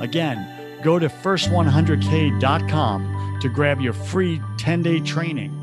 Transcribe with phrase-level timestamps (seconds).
[0.00, 5.54] Again, go to first100k.com to grab your free 10 day training.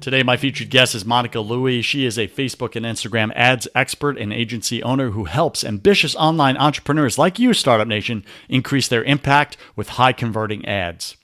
[0.00, 1.82] Today, my featured guest is Monica Louie.
[1.82, 6.56] She is a Facebook and Instagram ads expert and agency owner who helps ambitious online
[6.56, 11.16] entrepreneurs like you, Startup Nation, increase their impact with high converting ads.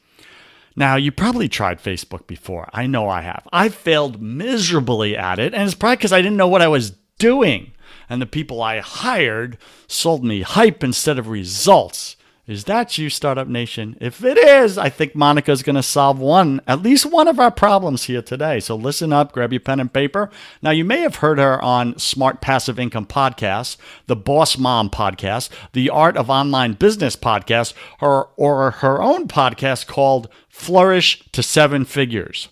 [0.74, 2.68] Now, you probably tried Facebook before.
[2.72, 3.46] I know I have.
[3.52, 6.90] I failed miserably at it, and it's probably because I didn't know what I was
[7.18, 7.70] doing
[8.12, 12.14] and the people I hired sold me hype instead of results.
[12.46, 13.96] Is that you, Startup Nation?
[14.02, 17.40] If it is, I think Monica is going to solve one, at least one of
[17.40, 18.60] our problems here today.
[18.60, 20.28] So listen up, grab your pen and paper.
[20.60, 25.48] Now, you may have heard her on Smart Passive Income Podcast, the Boss Mom Podcast,
[25.72, 31.86] the Art of Online Business Podcast, or, or her own podcast called Flourish to Seven
[31.86, 32.50] Figures.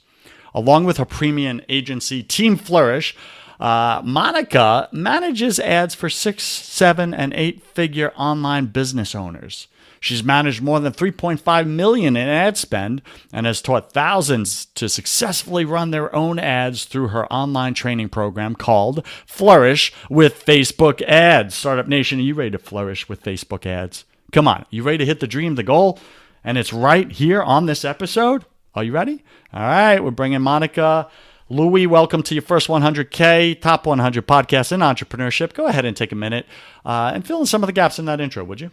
[0.54, 3.14] Along with her premium agency, Team Flourish,
[3.60, 9.68] uh, Monica manages ads for six, seven, and eight figure online business owners.
[10.00, 13.02] She's managed more than 3.5 million in ad spend
[13.34, 18.54] and has taught thousands to successfully run their own ads through her online training program
[18.54, 21.54] called Flourish with Facebook Ads.
[21.54, 24.06] Startup Nation, are you ready to flourish with Facebook ads?
[24.32, 25.98] Come on, you ready to hit the dream, the goal?
[26.42, 28.46] And it's right here on this episode.
[28.74, 29.22] Are you ready?
[29.52, 31.10] All right, we're bringing Monica
[31.52, 35.52] Louie, welcome to your first 100K, top 100 podcast in entrepreneurship.
[35.52, 36.46] Go ahead and take a minute
[36.84, 38.70] uh, and fill in some of the gaps in that intro, would you?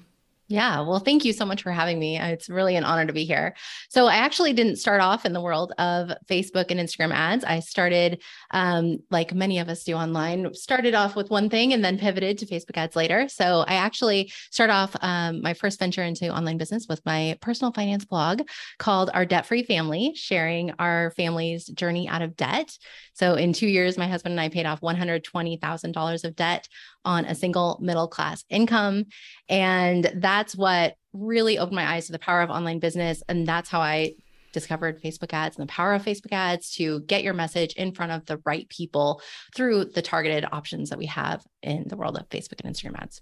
[0.50, 2.18] Yeah, well, thank you so much for having me.
[2.18, 3.54] It's really an honor to be here.
[3.90, 7.44] So, I actually didn't start off in the world of Facebook and Instagram ads.
[7.44, 8.22] I started,
[8.52, 12.38] um, like many of us do online, started off with one thing and then pivoted
[12.38, 13.28] to Facebook ads later.
[13.28, 17.74] So, I actually start off um, my first venture into online business with my personal
[17.74, 18.42] finance blog
[18.80, 22.72] called Our Debt Free Family, sharing our family's journey out of debt.
[23.18, 26.68] So, in two years, my husband and I paid off $120,000 of debt
[27.04, 29.06] on a single middle class income.
[29.50, 33.24] And that's what really opened my eyes to the power of online business.
[33.28, 34.14] And that's how I
[34.54, 38.12] discovered Facebook ads and the power of Facebook ads to get your message in front
[38.12, 39.22] of the right people
[39.56, 43.22] through the targeted options that we have in the world of Facebook and Instagram ads.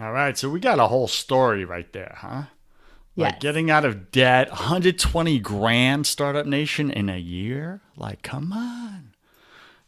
[0.00, 0.38] All right.
[0.38, 2.44] So we got a whole story right there, huh?
[3.16, 3.42] Like Yes.
[3.42, 7.80] getting out of debt, 120 grand startup nation in a year?
[7.96, 9.13] Like, come on.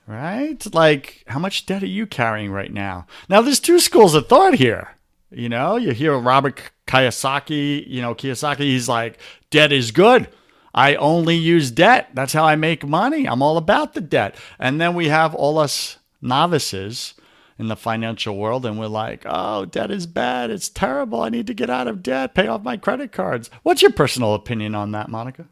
[0.07, 0.63] Right?
[0.73, 3.07] Like, how much debt are you carrying right now?
[3.29, 4.97] Now, there's two schools of thought here.
[5.31, 9.19] You know, you hear Robert Kiyosaki, you know, Kiyosaki, he's like,
[9.51, 10.29] debt is good.
[10.73, 12.11] I only use debt.
[12.15, 13.27] That's how I make money.
[13.27, 14.37] I'm all about the debt.
[14.59, 17.15] And then we have all us novices
[17.59, 20.51] in the financial world and we're like, oh, debt is bad.
[20.51, 21.23] It's terrible.
[21.23, 23.51] I need to get out of debt, pay off my credit cards.
[23.63, 25.47] What's your personal opinion on that, Monica?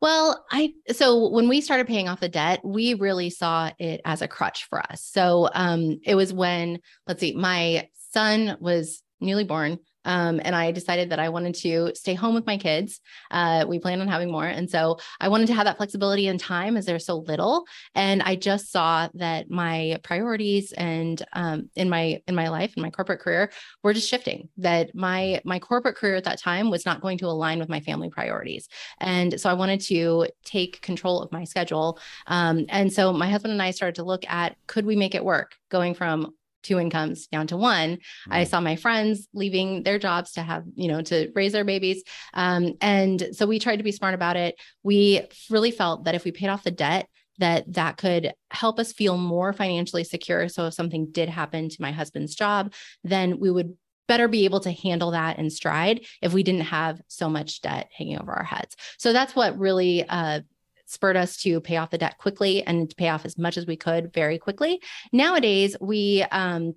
[0.00, 4.22] Well, I so when we started paying off the debt, we really saw it as
[4.22, 5.02] a crutch for us.
[5.02, 9.78] So um it was when let's see, my son was newly born.
[10.04, 13.00] Um, and I decided that I wanted to stay home with my kids.
[13.30, 14.46] Uh, we plan on having more.
[14.46, 17.64] And so I wanted to have that flexibility in time as there's so little.
[17.94, 22.82] And I just saw that my priorities and um, in my in my life, and
[22.82, 23.50] my corporate career,
[23.82, 24.48] were just shifting.
[24.58, 27.80] That my my corporate career at that time was not going to align with my
[27.80, 28.68] family priorities.
[28.98, 31.98] And so I wanted to take control of my schedule.
[32.26, 35.24] Um, and so my husband and I started to look at could we make it
[35.24, 36.34] work going from
[36.64, 37.96] two incomes down to one.
[37.96, 38.32] Mm-hmm.
[38.32, 42.02] I saw my friends leaving their jobs to have, you know, to raise their babies.
[42.32, 44.56] Um, and so we tried to be smart about it.
[44.82, 47.08] We really felt that if we paid off the debt,
[47.38, 51.82] that that could help us feel more financially secure so if something did happen to
[51.82, 52.72] my husband's job
[53.02, 53.76] then we would
[54.06, 57.88] better be able to handle that in stride if we didn't have so much debt
[57.96, 60.40] hanging over our heads so that's what really uh,
[60.86, 63.66] spurred us to pay off the debt quickly and to pay off as much as
[63.66, 64.80] we could very quickly
[65.12, 66.74] nowadays we um,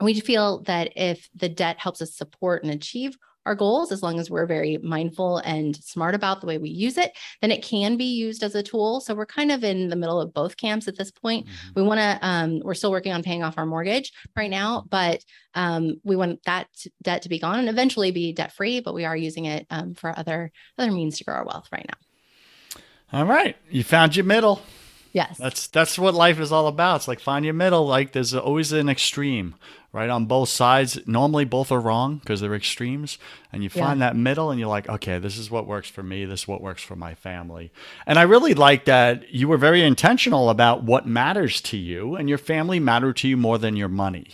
[0.00, 3.16] we feel that if the debt helps us support and achieve
[3.46, 6.98] our goals, as long as we're very mindful and smart about the way we use
[6.98, 9.00] it, then it can be used as a tool.
[9.00, 11.46] So we're kind of in the middle of both camps at this point.
[11.46, 11.80] Mm-hmm.
[11.80, 15.22] We want to, um, we're still working on paying off our mortgage right now, but
[15.54, 16.66] um, we want that
[17.02, 18.80] debt to be gone and eventually be debt free.
[18.80, 21.86] But we are using it um, for other other means to grow our wealth right
[21.88, 21.98] now.
[23.12, 24.62] All right, you found your middle.
[25.16, 25.38] Yes.
[25.38, 26.96] That's that's what life is all about.
[26.96, 27.86] It's like find your middle.
[27.86, 29.54] Like there's always an extreme,
[29.90, 30.10] right?
[30.10, 30.98] On both sides.
[31.06, 33.16] Normally both are wrong because they're extremes.
[33.50, 34.08] And you find yeah.
[34.08, 36.26] that middle and you're like, okay, this is what works for me.
[36.26, 37.72] This is what works for my family.
[38.06, 42.28] And I really like that you were very intentional about what matters to you and
[42.28, 44.32] your family matter to you more than your money.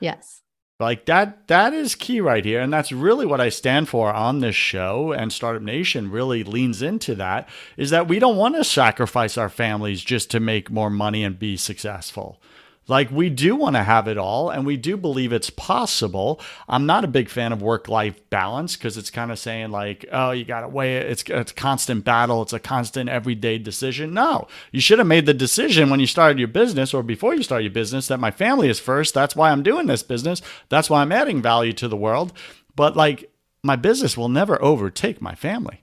[0.00, 0.42] Yes.
[0.80, 4.40] Like that that is key right here and that's really what I stand for on
[4.40, 8.64] this show and Startup Nation really leans into that is that we don't want to
[8.64, 12.40] sacrifice our families just to make more money and be successful.
[12.86, 16.40] Like we do want to have it all and we do believe it's possible.
[16.68, 20.32] I'm not a big fan of work-life balance because it's kind of saying like, oh,
[20.32, 21.06] you got to weigh it.
[21.06, 22.42] It's, it's a constant battle.
[22.42, 24.12] It's a constant everyday decision.
[24.12, 27.42] No, you should have made the decision when you started your business or before you
[27.42, 29.14] start your business that my family is first.
[29.14, 30.42] That's why I'm doing this business.
[30.68, 32.32] That's why I'm adding value to the world.
[32.76, 33.30] But like
[33.62, 35.82] my business will never overtake my family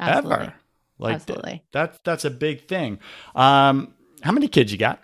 [0.00, 0.34] Absolutely.
[0.34, 0.54] ever.
[0.98, 1.50] Like Absolutely.
[1.50, 2.98] Th- that, that's a big thing.
[3.36, 5.02] Um, how many kids you got?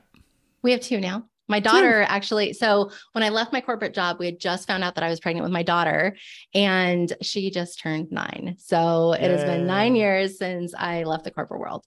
[0.63, 1.25] We have two now.
[1.49, 4.95] My daughter actually, so when I left my corporate job, we had just found out
[4.97, 6.17] that I was pregnant with my daughter
[6.55, 8.57] and she just turned nine.
[8.59, 11.85] So it has been nine years since I left the corporate world.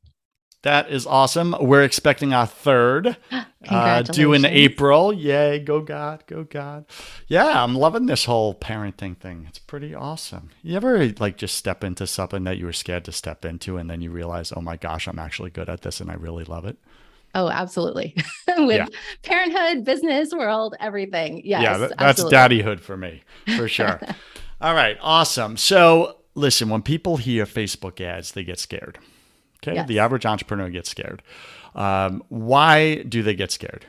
[0.64, 1.56] That is awesome.
[1.60, 3.16] We're expecting our third
[3.70, 5.14] uh, due in April.
[5.14, 6.86] Yay, go God, go God.
[7.28, 9.46] Yeah, I'm loving this whole parenting thing.
[9.48, 10.50] It's pretty awesome.
[10.62, 13.90] You ever like just step into something that you were scared to step into and
[13.90, 16.66] then you realize, oh my gosh, I'm actually good at this and I really love
[16.66, 16.78] it?
[17.36, 18.16] Oh, absolutely.
[18.58, 18.88] With yeah.
[19.24, 21.42] parenthood, business world, everything.
[21.46, 21.62] Yes.
[21.62, 23.22] Yeah, that, that's daddyhood for me,
[23.58, 24.00] for sure.
[24.62, 25.56] All right, awesome.
[25.56, 29.00] So, listen, when people hear Facebook ads, they get scared.
[29.64, 29.76] Okay.
[29.76, 29.88] Yes.
[29.88, 31.22] The average entrepreneur gets scared.
[31.76, 33.86] Um, why do they get scared?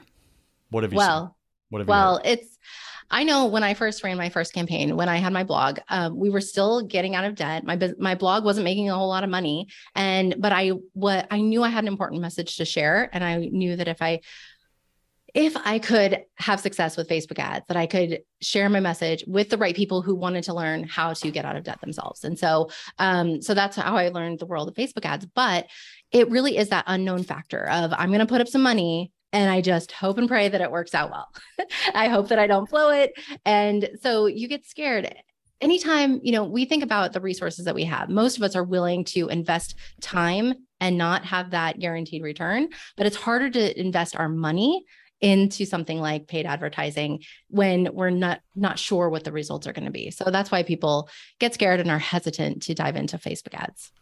[0.71, 1.35] What have you well, seen?
[1.71, 2.59] What have well, it's
[3.11, 6.17] I know when I first ran my first campaign, when I had my blog, um,
[6.17, 7.65] we were still getting out of debt.
[7.65, 11.41] My my blog wasn't making a whole lot of money, and but I what I
[11.41, 14.21] knew I had an important message to share, and I knew that if I
[15.35, 19.49] if I could have success with Facebook ads, that I could share my message with
[19.49, 22.25] the right people who wanted to learn how to get out of debt themselves.
[22.25, 25.27] And so, um, so that's how I learned the world of Facebook ads.
[25.27, 25.67] But
[26.11, 29.51] it really is that unknown factor of I'm going to put up some money and
[29.51, 31.29] I just hope and pray that it works out well.
[31.95, 33.13] I hope that I don't blow it.
[33.45, 35.15] And so you get scared.
[35.61, 38.65] Anytime, you know, we think about the resources that we have, most of us are
[38.65, 44.17] willing to invest time and not have that guaranteed return, but it's harder to invest
[44.17, 44.85] our money
[45.21, 49.85] into something like paid advertising when we're not not sure what the results are going
[49.85, 50.11] to be.
[50.11, 53.93] So that's why people get scared and are hesitant to dive into Facebook ads.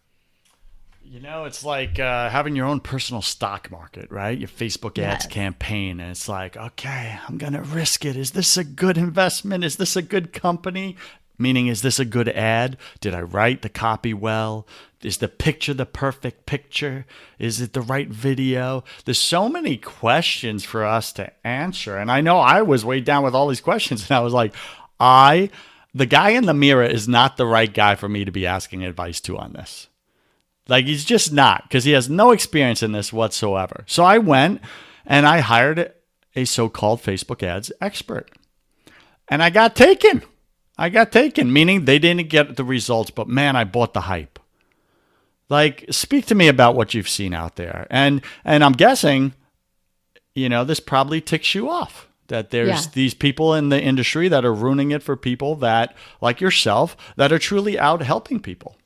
[1.10, 4.38] You know, it's like uh, having your own personal stock market, right?
[4.38, 5.26] Your Facebook ads yes.
[5.26, 6.00] campaign.
[6.00, 8.14] And it's like, okay, I'm going to risk it.
[8.14, 9.64] Is this a good investment?
[9.64, 10.98] Is this a good company?
[11.38, 12.76] Meaning, is this a good ad?
[13.00, 14.66] Did I write the copy well?
[15.02, 17.06] Is the picture the perfect picture?
[17.38, 18.84] Is it the right video?
[19.06, 21.96] There's so many questions for us to answer.
[21.96, 24.02] And I know I was weighed down with all these questions.
[24.10, 24.54] And I was like,
[25.00, 25.48] I,
[25.94, 28.84] the guy in the mirror is not the right guy for me to be asking
[28.84, 29.87] advice to on this.
[30.68, 33.84] Like he's just not because he has no experience in this whatsoever.
[33.86, 34.60] So I went
[35.06, 35.92] and I hired
[36.36, 38.30] a so-called Facebook ads expert.
[39.28, 40.22] And I got taken.
[40.76, 44.38] I got taken, meaning they didn't get the results, but man, I bought the hype.
[45.48, 47.86] Like speak to me about what you've seen out there.
[47.90, 49.34] And and I'm guessing
[50.38, 52.90] you know, this probably ticks you off that there's yeah.
[52.92, 57.32] these people in the industry that are ruining it for people that like yourself that
[57.32, 58.77] are truly out helping people.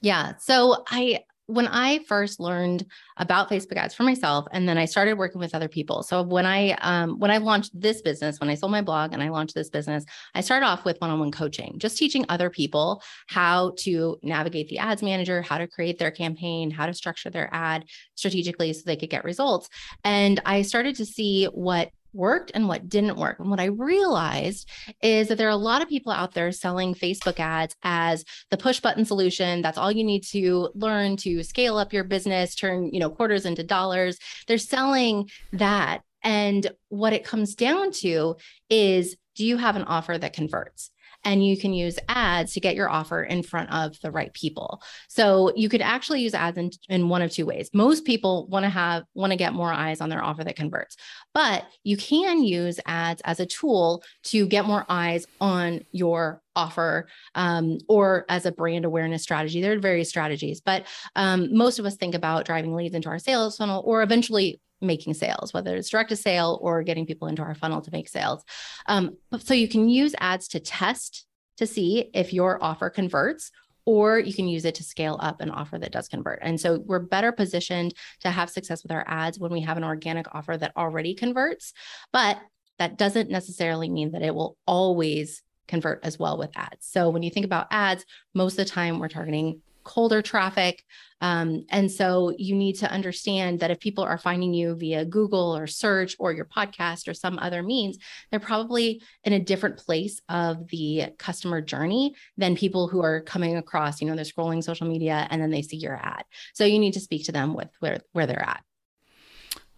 [0.00, 0.32] Yeah.
[0.38, 5.18] So I when I first learned about Facebook ads for myself, and then I started
[5.18, 6.04] working with other people.
[6.04, 9.22] So when I um, when I launched this business, when I sold my blog and
[9.22, 10.04] I launched this business,
[10.34, 15.02] I started off with one-on-one coaching, just teaching other people how to navigate the ads
[15.02, 19.10] manager, how to create their campaign, how to structure their ad strategically so they could
[19.10, 19.68] get results.
[20.04, 23.38] And I started to see what worked and what didn't work.
[23.38, 24.68] And what I realized
[25.02, 28.56] is that there are a lot of people out there selling Facebook ads as the
[28.56, 29.62] push button solution.
[29.62, 33.46] That's all you need to learn to scale up your business, turn, you know, quarters
[33.46, 34.18] into dollars.
[34.46, 36.02] They're selling that.
[36.22, 38.36] And what it comes down to
[38.68, 40.90] is do you have an offer that converts?
[41.24, 44.82] And you can use ads to get your offer in front of the right people.
[45.08, 47.70] So you could actually use ads in, in one of two ways.
[47.72, 50.96] Most people want to have want to get more eyes on their offer that converts,
[51.34, 57.08] but you can use ads as a tool to get more eyes on your offer
[57.34, 59.60] um, or as a brand awareness strategy.
[59.60, 60.86] There are various strategies, but
[61.16, 65.14] um, most of us think about driving leads into our sales funnel or eventually making
[65.14, 68.44] sales, whether it's direct to sale or getting people into our funnel to make sales.
[68.86, 71.26] Um, so you can use ads to test
[71.58, 73.50] to see if your offer converts
[73.84, 76.38] or you can use it to scale up an offer that does convert.
[76.42, 79.84] And so we're better positioned to have success with our ads when we have an
[79.84, 81.72] organic offer that already converts.
[82.12, 82.38] But
[82.78, 86.86] that doesn't necessarily mean that it will always convert as well with ads.
[86.86, 90.84] So when you think about ads, most of the time we're targeting colder traffic.
[91.20, 95.56] Um, and so you need to understand that if people are finding you via Google
[95.56, 97.98] or search or your podcast or some other means,
[98.30, 103.56] they're probably in a different place of the customer journey than people who are coming
[103.56, 106.24] across, you know, they're scrolling social media and then they see your ad.
[106.54, 108.64] So you need to speak to them with where, where they're at.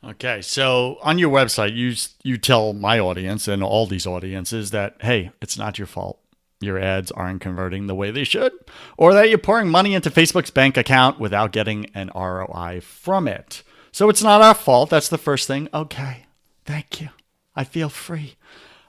[0.04, 1.94] Okay, so on your website, you
[2.24, 6.21] you tell my audience and all these audiences that hey, it's not your fault
[6.62, 8.52] your ads aren't converting the way they should,
[8.96, 13.62] or that you're pouring money into Facebook's bank account without getting an ROI from it.
[13.92, 14.90] So it's not our fault.
[14.90, 15.68] That's the first thing.
[15.74, 16.26] Okay,
[16.64, 17.10] thank you.
[17.54, 18.36] I feel free.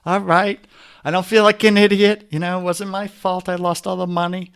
[0.06, 0.64] All right.
[1.04, 2.28] I don't feel like an idiot.
[2.30, 3.48] You know, it wasn't my fault.
[3.48, 4.52] I lost all the money.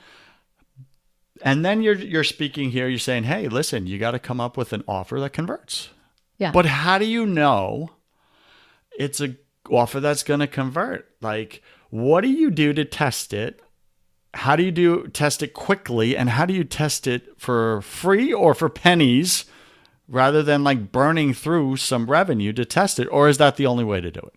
[1.43, 2.89] And then you're you're speaking here.
[2.89, 5.91] You're saying, "Hey, listen, you got to come up with an offer that converts."
[6.37, 6.51] Yeah.
[6.53, 7.91] But how do you know
[8.99, 9.37] it's a
[9.71, 11.09] offer that's going to convert?
[11.21, 13.61] Like, what do you do to test it?
[14.35, 18.33] How do you do test it quickly and how do you test it for free
[18.33, 19.47] or for pennies
[20.07, 23.85] rather than like burning through some revenue to test it or is that the only
[23.85, 24.35] way to do it?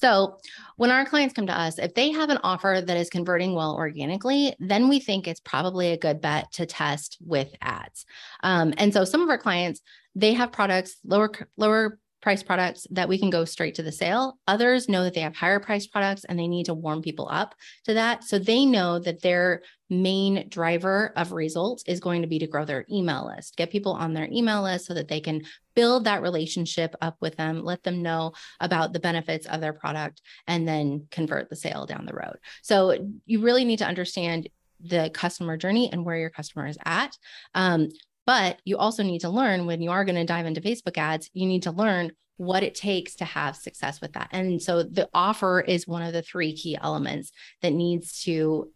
[0.00, 0.38] So,
[0.76, 3.74] when our clients come to us, if they have an offer that is converting well
[3.74, 8.06] organically, then we think it's probably a good bet to test with ads.
[8.44, 9.80] Um, and so, some of our clients,
[10.14, 14.38] they have products lower lower price products that we can go straight to the sale.
[14.46, 17.54] Others know that they have higher price products and they need to warm people up
[17.84, 18.24] to that.
[18.24, 22.64] So they know that their main driver of results is going to be to grow
[22.64, 25.42] their email list, get people on their email list so that they can
[25.74, 30.20] build that relationship up with them, let them know about the benefits of their product,
[30.46, 32.36] and then convert the sale down the road.
[32.62, 32.96] So
[33.26, 34.48] you really need to understand
[34.80, 37.16] the customer journey and where your customer is at.
[37.54, 37.88] Um,
[38.28, 41.30] but you also need to learn when you are going to dive into Facebook ads,
[41.32, 44.28] you need to learn what it takes to have success with that.
[44.32, 47.32] And so the offer is one of the three key elements
[47.62, 48.70] that needs to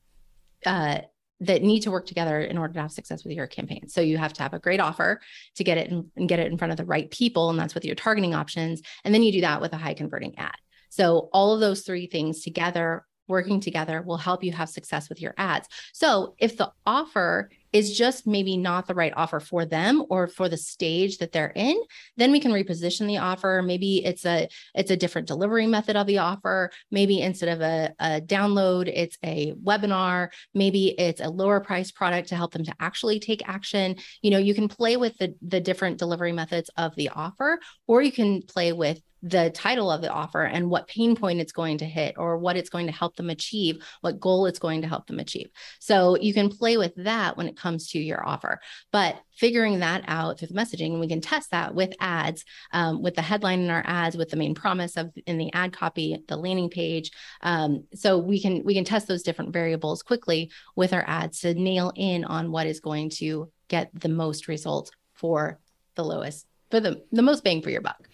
[0.64, 1.00] uh,
[1.40, 3.88] that need to work together in order to have success with your campaign.
[3.88, 5.20] So you have to have a great offer
[5.56, 7.74] to get it in, and get it in front of the right people, and that's
[7.74, 8.80] with your targeting options.
[9.04, 10.56] And then you do that with a high converting ad.
[10.88, 15.20] So all of those three things together working together will help you have success with
[15.20, 15.68] your ads.
[15.92, 20.48] So if the offer is just maybe not the right offer for them or for
[20.48, 21.80] the stage that they're in
[22.16, 23.62] then we can reposition the offer.
[23.64, 26.70] Maybe it's a it's a different delivery method of the offer.
[26.90, 30.28] Maybe instead of a, a download it's a webinar.
[30.54, 33.96] Maybe it's a lower price product to help them to actually take action.
[34.20, 38.02] You know you can play with the the different delivery methods of the offer or
[38.02, 41.78] you can play with the title of the offer and what pain point it's going
[41.78, 44.88] to hit or what it's going to help them achieve, what goal it's going to
[44.88, 45.48] help them achieve.
[45.78, 48.60] So you can play with that when it comes to your offer.
[48.90, 53.00] But figuring that out through the messaging, and we can test that with ads, um,
[53.00, 56.22] with the headline in our ads, with the main promise of in the ad copy,
[56.26, 57.12] the landing page.
[57.42, 61.54] Um, so we can we can test those different variables quickly with our ads to
[61.54, 65.60] nail in on what is going to get the most results for
[65.94, 68.08] the lowest for the, the most bang for your buck.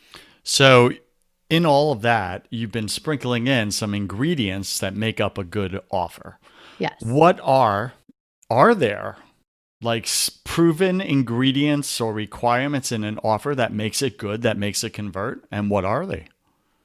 [0.49, 0.93] So,
[1.51, 5.79] in all of that, you've been sprinkling in some ingredients that make up a good
[5.91, 6.39] offer.
[6.79, 6.95] Yes.
[7.01, 7.93] What are
[8.49, 9.19] are there
[9.83, 10.09] like
[10.45, 15.45] proven ingredients or requirements in an offer that makes it good, that makes it convert,
[15.51, 16.25] and what are they?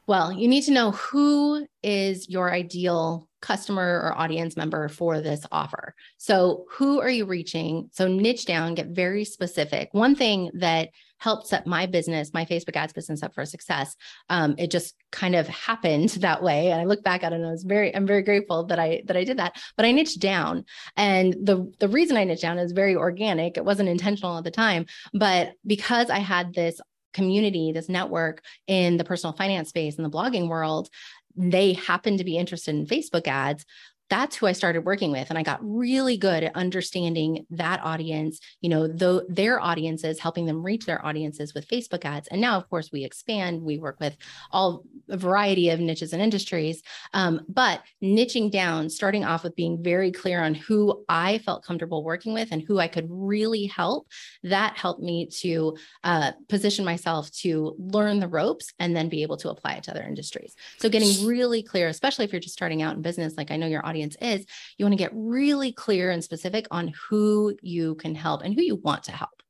[0.07, 5.45] Well, you need to know who is your ideal customer or audience member for this
[5.53, 5.95] offer.
[6.17, 7.89] So, who are you reaching?
[7.93, 9.87] So, niche down, get very specific.
[9.93, 10.89] One thing that
[11.23, 13.95] helped set my business, my Facebook ads business up for success.
[14.29, 16.69] Um, it just kind of happened that way.
[16.69, 19.03] And I look back at it and I was very, I'm very grateful that I
[19.05, 19.55] that I did that.
[19.77, 20.65] But I niched down.
[20.97, 23.55] And the the reason I niched down is very organic.
[23.57, 26.81] It wasn't intentional at the time, but because I had this
[27.13, 30.89] community, this network in the personal finance space in the blogging world,
[31.35, 33.65] they happen to be interested in Facebook ads
[34.09, 35.29] that's who I started working with.
[35.29, 40.45] And I got really good at understanding that audience, you know, though their audiences, helping
[40.45, 42.27] them reach their audiences with Facebook ads.
[42.27, 44.15] And now, of course, we expand, we work with
[44.51, 46.83] all a variety of niches and industries.
[47.13, 52.03] Um, but niching down, starting off with being very clear on who I felt comfortable
[52.03, 54.07] working with and who I could really help,
[54.43, 59.37] that helped me to uh, position myself to learn the ropes and then be able
[59.37, 60.55] to apply it to other industries.
[60.77, 63.67] So getting really clear, especially if you're just starting out in business, like I know
[63.67, 64.45] your audience audience is,
[64.77, 68.61] you want to get really clear and specific on who you can help and who
[68.61, 69.43] you want to help.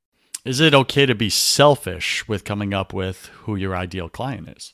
[0.43, 4.73] Is it okay to be selfish with coming up with who your ideal client is?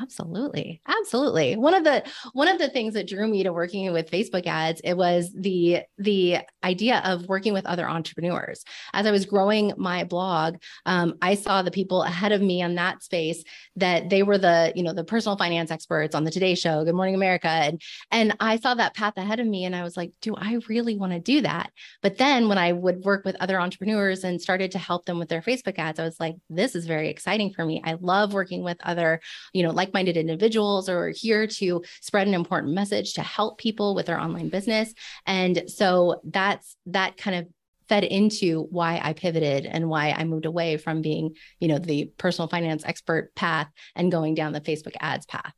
[0.00, 0.80] Absolutely.
[0.86, 1.56] Absolutely.
[1.56, 4.80] One of the one of the things that drew me to working with Facebook ads,
[4.84, 8.64] it was the the idea of working with other entrepreneurs.
[8.94, 10.56] As I was growing my blog,
[10.86, 13.44] um, I saw the people ahead of me on that space
[13.76, 16.94] that they were the, you know, the personal finance experts on the Today Show, Good
[16.94, 17.48] Morning America.
[17.48, 17.80] And
[18.10, 20.96] and I saw that path ahead of me and I was like, do I really
[20.96, 21.70] want to do that?
[22.00, 25.28] But then when I would work with other entrepreneurs and started to help them with
[25.28, 27.82] their Facebook ads, I was like, this is very exciting for me.
[27.84, 29.20] I love working with other,
[29.52, 33.96] you know, like minded individuals or here to spread an important message to help people
[33.96, 34.94] with their online business.
[35.26, 37.48] And so that's that kind of
[37.88, 42.12] fed into why I pivoted and why I moved away from being, you know, the
[42.16, 45.52] personal finance expert path and going down the Facebook ads path.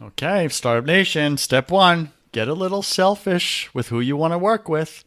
[0.00, 4.68] Okay, Startup Nation, step one get a little selfish with who you want to work
[4.68, 5.04] with.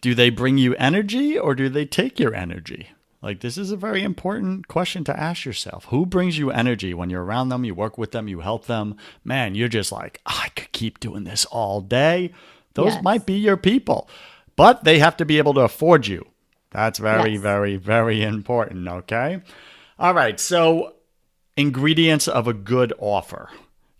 [0.00, 2.90] Do they bring you energy or do they take your energy?
[3.22, 5.86] Like, this is a very important question to ask yourself.
[5.86, 8.96] Who brings you energy when you're around them, you work with them, you help them?
[9.24, 12.32] Man, you're just like, oh, I could keep doing this all day.
[12.74, 13.02] Those yes.
[13.02, 14.08] might be your people,
[14.54, 16.26] but they have to be able to afford you.
[16.70, 17.40] That's very, yes.
[17.40, 18.86] very, very important.
[18.86, 19.40] Okay.
[19.98, 20.38] All right.
[20.38, 20.96] So,
[21.56, 23.48] ingredients of a good offer.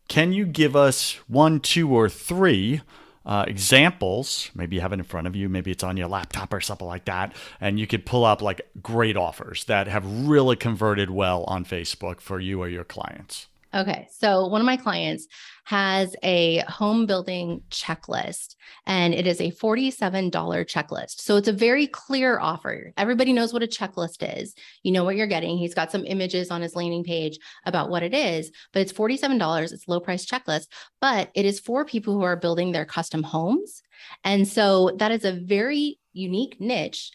[0.08, 2.82] Can you give us one, two, or three
[3.26, 4.50] uh, examples.
[4.54, 6.86] Maybe you have it in front of you, maybe it's on your laptop or something
[6.86, 7.34] like that.
[7.60, 12.20] And you could pull up like great offers that have really converted well on Facebook
[12.20, 13.48] for you or your clients.
[13.74, 14.08] Okay.
[14.10, 15.26] So one of my clients
[15.64, 18.54] has a home building checklist
[18.86, 21.20] and it is a $47 checklist.
[21.20, 22.92] So it's a very clear offer.
[22.96, 24.54] Everybody knows what a checklist is.
[24.82, 25.58] You know what you're getting.
[25.58, 29.72] He's got some images on his landing page about what it is, but it's $47.
[29.72, 30.68] It's low price checklist,
[31.00, 33.82] but it is for people who are building their custom homes.
[34.22, 37.10] And so that is a very unique niche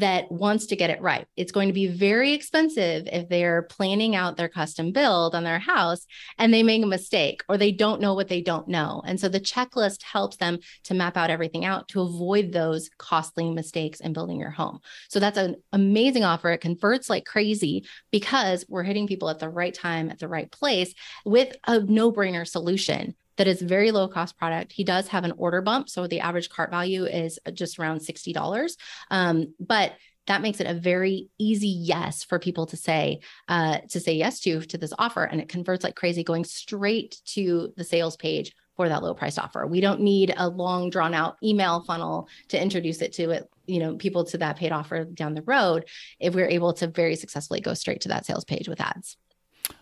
[0.00, 1.26] that wants to get it right.
[1.36, 5.58] It's going to be very expensive if they're planning out their custom build on their
[5.58, 6.06] house
[6.38, 9.02] and they make a mistake or they don't know what they don't know.
[9.06, 13.50] And so the checklist helps them to map out everything out to avoid those costly
[13.50, 14.80] mistakes in building your home.
[15.08, 16.50] So that's an amazing offer.
[16.50, 20.50] It converts like crazy because we're hitting people at the right time, at the right
[20.50, 24.72] place with a no brainer solution that is very low cost product.
[24.72, 25.88] He does have an order bump.
[25.88, 28.76] So the average cart value is just around $60.
[29.10, 29.92] Um, but
[30.26, 34.40] that makes it a very easy yes for people to say uh, to say yes
[34.40, 38.52] to to this offer and it converts like crazy going straight to the sales page
[38.76, 42.60] for that low price offer we don't need a long drawn out email funnel to
[42.60, 45.86] introduce it to it you know people to that paid offer down the road
[46.20, 49.16] if we're able to very successfully go straight to that sales page with ads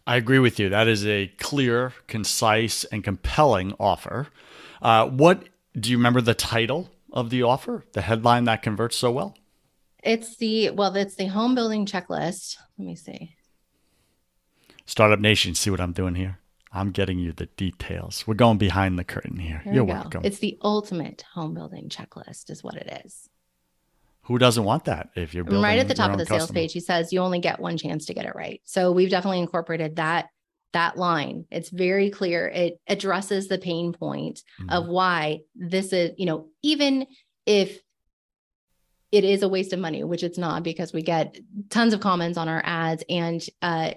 [0.07, 0.69] I agree with you.
[0.69, 4.29] That is a clear, concise, and compelling offer.
[4.83, 5.45] Uh, what
[5.79, 7.85] do you remember the title of the offer?
[7.93, 9.37] The headline that converts so well?
[10.03, 12.59] It's the well, it's the home building checklist.
[12.79, 13.35] Let me see.
[14.85, 16.39] Startup Nation, see what I'm doing here?
[16.71, 18.27] I'm getting you the details.
[18.27, 19.63] We're going behind the curtain here.
[19.65, 20.23] There You're welcome.
[20.25, 23.31] It's the ultimate home building checklist, is what it is.
[24.25, 26.73] Who doesn't want that if you're building right at the top of the sales page?
[26.73, 28.61] He says you only get one chance to get it right.
[28.65, 30.29] So we've definitely incorporated that
[30.73, 31.47] that line.
[31.51, 32.49] It's very clear.
[32.49, 34.71] It addresses the pain point mm-hmm.
[34.71, 37.07] of why this is, you know, even
[37.47, 37.79] if
[39.13, 41.37] it is a waste of money, which it's not because we get
[41.71, 43.93] tons of comments on our ads and uh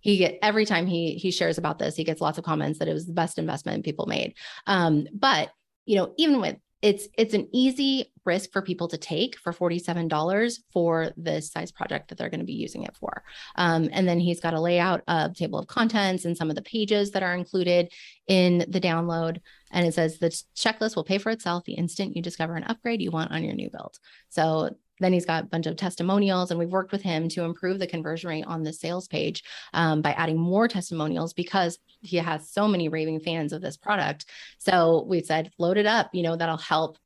[0.00, 2.88] he get every time he he shares about this, he gets lots of comments that
[2.88, 4.34] it was the best investment people made.
[4.66, 5.50] Um, but
[5.86, 10.58] you know, even with it's it's an easy risk for people to take for $47
[10.72, 13.22] for this size project that they're going to be using it for
[13.56, 16.62] um, and then he's got a layout of table of contents and some of the
[16.62, 17.90] pages that are included
[18.26, 19.40] in the download
[19.72, 23.02] and it says the checklist will pay for itself the instant you discover an upgrade
[23.02, 26.58] you want on your new build so then he's got a bunch of testimonials, and
[26.58, 30.12] we've worked with him to improve the conversion rate on the sales page um, by
[30.12, 34.26] adding more testimonials because he has so many raving fans of this product.
[34.58, 36.10] So we said, load it up.
[36.12, 36.98] You know, that'll help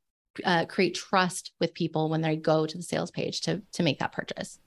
[0.44, 3.98] uh, create trust with people when they go to the sales page to to make
[3.98, 4.58] that purchase.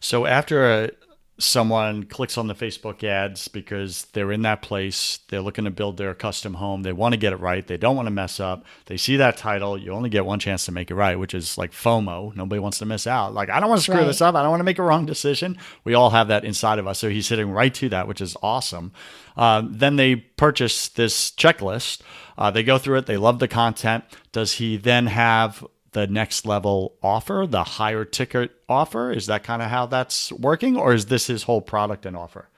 [0.00, 0.90] So after a
[1.38, 5.98] someone clicks on the Facebook ads because they're in that place, they're looking to build
[5.98, 8.64] their custom home, they want to get it right, they don't want to mess up.
[8.86, 11.58] They see that title, you only get one chance to make it right, which is
[11.58, 12.34] like FOMO.
[12.34, 13.34] Nobody wants to miss out.
[13.34, 14.06] Like I don't want to screw right.
[14.06, 14.34] this up.
[14.34, 15.58] I don't want to make a wrong decision.
[15.84, 16.98] We all have that inside of us.
[16.98, 18.92] So he's hitting right to that, which is awesome.
[19.36, 22.00] Uh, then they purchase this checklist.
[22.38, 23.06] Uh, they go through it.
[23.06, 24.04] They love the content.
[24.32, 25.64] Does he then have
[25.96, 29.10] the next level offer, the higher ticket offer?
[29.10, 32.50] Is that kind of how that's working, or is this his whole product and offer?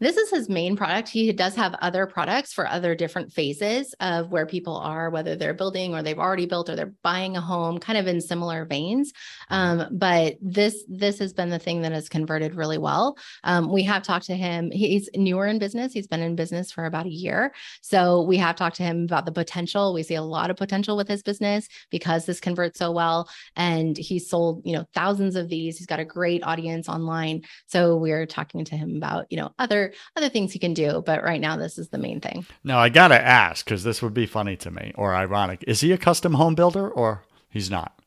[0.00, 1.08] This is his main product.
[1.08, 5.54] He does have other products for other different phases of where people are, whether they're
[5.54, 9.12] building or they've already built or they're buying a home, kind of in similar veins.
[9.50, 13.16] Um, but this this has been the thing that has converted really well.
[13.42, 14.70] Um, we have talked to him.
[14.70, 15.92] He's newer in business.
[15.92, 19.26] He's been in business for about a year, so we have talked to him about
[19.26, 19.92] the potential.
[19.92, 23.96] We see a lot of potential with his business because this converts so well, and
[23.96, 25.76] he's sold you know thousands of these.
[25.76, 27.42] He's got a great audience online.
[27.66, 31.22] So we're talking to him about you know other other things you can do, but
[31.22, 32.46] right now this is the main thing.
[32.64, 35.64] Now I gotta ask because this would be funny to me or ironic.
[35.66, 37.98] Is he a custom home builder or he's not?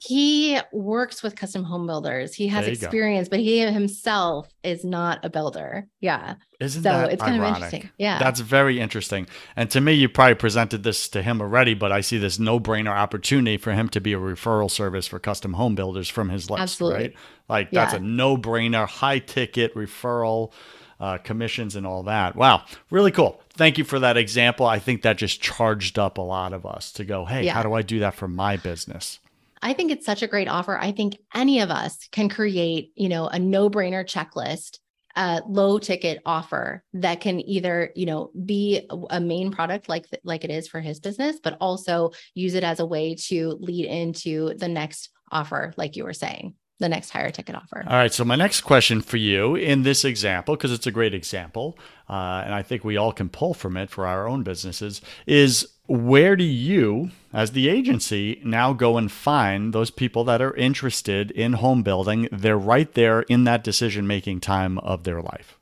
[0.00, 2.32] He works with custom home builders.
[2.32, 3.30] He has experience, go.
[3.30, 5.88] but he himself is not a builder.
[6.00, 6.36] Yeah.
[6.60, 7.56] Isn't so that it's kind ironic?
[7.56, 7.90] of interesting.
[7.98, 8.20] Yeah.
[8.20, 9.26] That's very interesting.
[9.56, 12.96] And to me, you probably presented this to him already, but I see this no-brainer
[12.96, 16.62] opportunity for him to be a referral service for custom home builders from his list.
[16.62, 16.98] Absolutely.
[16.98, 17.14] Right.
[17.48, 17.84] Like yeah.
[17.84, 20.52] that's a no-brainer, high ticket referral.
[21.00, 22.34] Uh, commissions and all that.
[22.34, 23.40] Wow, really cool.
[23.50, 24.66] Thank you for that example.
[24.66, 27.54] I think that just charged up a lot of us to go, hey, yeah.
[27.54, 29.20] how do I do that for my business?
[29.62, 30.78] I think it's such a great offer.
[30.78, 34.78] I think any of us can create, you know, a no-brainer checklist,
[35.16, 40.44] a low ticket offer that can either, you know, be a main product like like
[40.44, 44.54] it is for his business, but also use it as a way to lead into
[44.54, 47.84] the next offer like you were saying the next higher ticket offer.
[47.86, 48.12] All right.
[48.12, 52.42] So, my next question for you in this example, because it's a great example, uh,
[52.44, 56.36] and I think we all can pull from it for our own businesses, is where
[56.36, 61.54] do you, as the agency, now go and find those people that are interested in
[61.54, 62.28] home building?
[62.30, 65.57] They're right there in that decision making time of their life.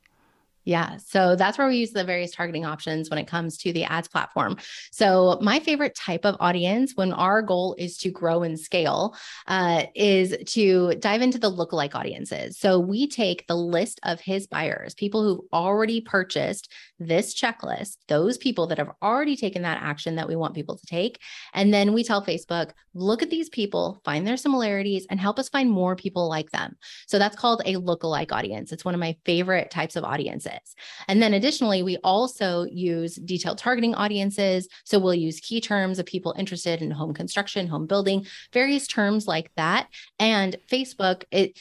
[0.66, 0.96] Yeah.
[0.96, 4.08] So that's where we use the various targeting options when it comes to the ads
[4.08, 4.56] platform.
[4.90, 9.14] So, my favorite type of audience when our goal is to grow and scale
[9.46, 12.58] uh, is to dive into the lookalike audiences.
[12.58, 18.36] So, we take the list of his buyers, people who've already purchased this checklist, those
[18.36, 21.20] people that have already taken that action that we want people to take.
[21.54, 25.48] And then we tell Facebook, look at these people, find their similarities, and help us
[25.48, 26.76] find more people like them.
[27.06, 28.72] So, that's called a lookalike audience.
[28.72, 30.55] It's one of my favorite types of audiences.
[31.08, 34.68] And then additionally, we also use detailed targeting audiences.
[34.84, 39.26] So we'll use key terms of people interested in home construction, home building, various terms
[39.26, 39.88] like that.
[40.18, 41.58] And Facebook, it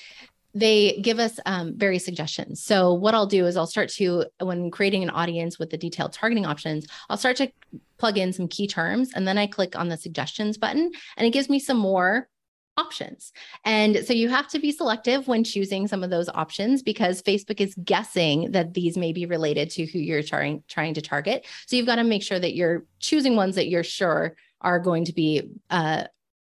[0.56, 2.64] they give us um, various suggestions.
[2.64, 6.14] So what I'll do is I'll start to, when creating an audience with the detailed
[6.14, 7.52] targeting options, I'll start to
[7.98, 11.32] plug in some key terms and then I click on the suggestions button and it
[11.32, 12.30] gives me some more
[12.78, 13.32] options.
[13.64, 17.62] And so you have to be selective when choosing some of those options because Facebook
[17.62, 21.46] is guessing that these may be related to who you're trying trying to target.
[21.68, 25.06] So you've got to make sure that you're choosing ones that you're sure are going
[25.06, 26.06] to be uh,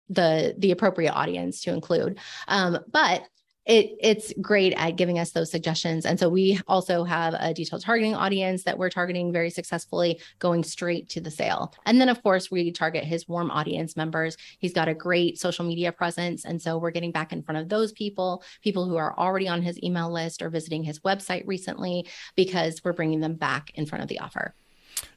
[0.10, 2.20] the the appropriate audience to include.
[2.48, 3.24] Um, but
[3.65, 6.06] it it's great at giving us those suggestions.
[6.06, 10.63] And so we also have a detailed targeting audience that we're targeting very successfully, going
[10.63, 11.73] straight to the sale.
[11.86, 14.38] And then of course we target his warm audience members.
[14.60, 16.45] He's got a great social media presence.
[16.45, 19.62] And so we're getting back in front of those people, people who are already on
[19.62, 24.04] his email list or visiting his website recently, because we're bringing them back in front
[24.04, 24.54] of the offer.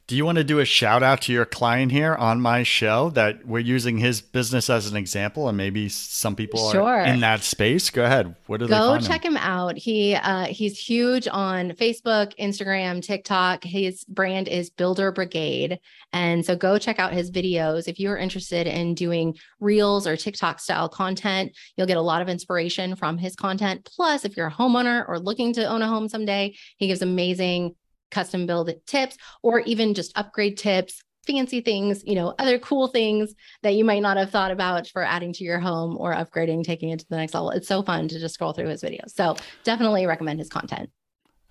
[0.09, 3.11] Do you want to do a shout out to your client here on my show
[3.11, 6.81] that we're using his business as an example and maybe some people sure.
[6.81, 7.91] are in that space?
[7.91, 8.35] Go ahead.
[8.47, 9.33] What do Go they check him?
[9.33, 9.77] him out.
[9.77, 13.63] He uh, he's huge on Facebook, Instagram, TikTok.
[13.63, 15.79] His brand is Builder Brigade.
[16.11, 17.87] And so go check out his videos.
[17.87, 22.29] If you're interested in doing reels or TikTok style content, you'll get a lot of
[22.29, 23.85] inspiration from his content.
[23.85, 27.75] Plus, if you're a homeowner or looking to own a home someday, he gives amazing
[28.11, 33.35] custom build tips or even just upgrade tips fancy things, you know, other cool things
[33.61, 36.89] that you might not have thought about for adding to your home or upgrading, taking
[36.89, 37.51] it to the next level.
[37.51, 39.09] It's so fun to just scroll through his videos.
[39.09, 40.89] So definitely recommend his content.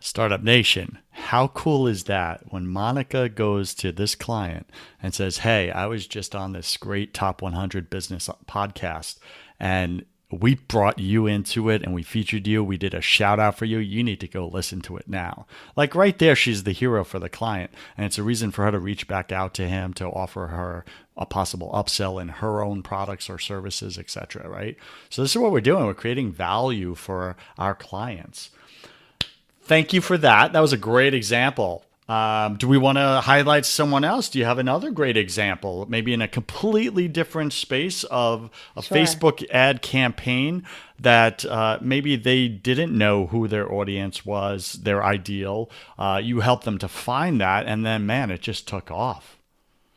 [0.00, 4.70] Startup Nation, how cool is that when Monica goes to this client
[5.02, 9.18] and says, Hey, I was just on this great top 100 business podcast
[9.58, 12.62] and we brought you into it and we featured you.
[12.62, 13.78] We did a shout out for you.
[13.78, 15.46] You need to go listen to it now.
[15.74, 17.70] Like right there, she's the hero for the client.
[17.96, 20.84] And it's a reason for her to reach back out to him to offer her
[21.16, 24.46] a possible upsell in her own products or services, etc.
[24.48, 24.76] Right.
[25.08, 25.86] So this is what we're doing.
[25.86, 28.50] We're creating value for our clients.
[29.62, 30.52] Thank you for that.
[30.52, 31.84] That was a great example.
[32.08, 34.30] Um, do we want to highlight someone else?
[34.30, 38.96] Do you have another great example, maybe in a completely different space of a sure.
[38.96, 40.64] Facebook ad campaign
[40.98, 45.70] that uh, maybe they didn't know who their audience was, their ideal?
[45.98, 49.38] Uh, you helped them to find that, and then man, it just took off.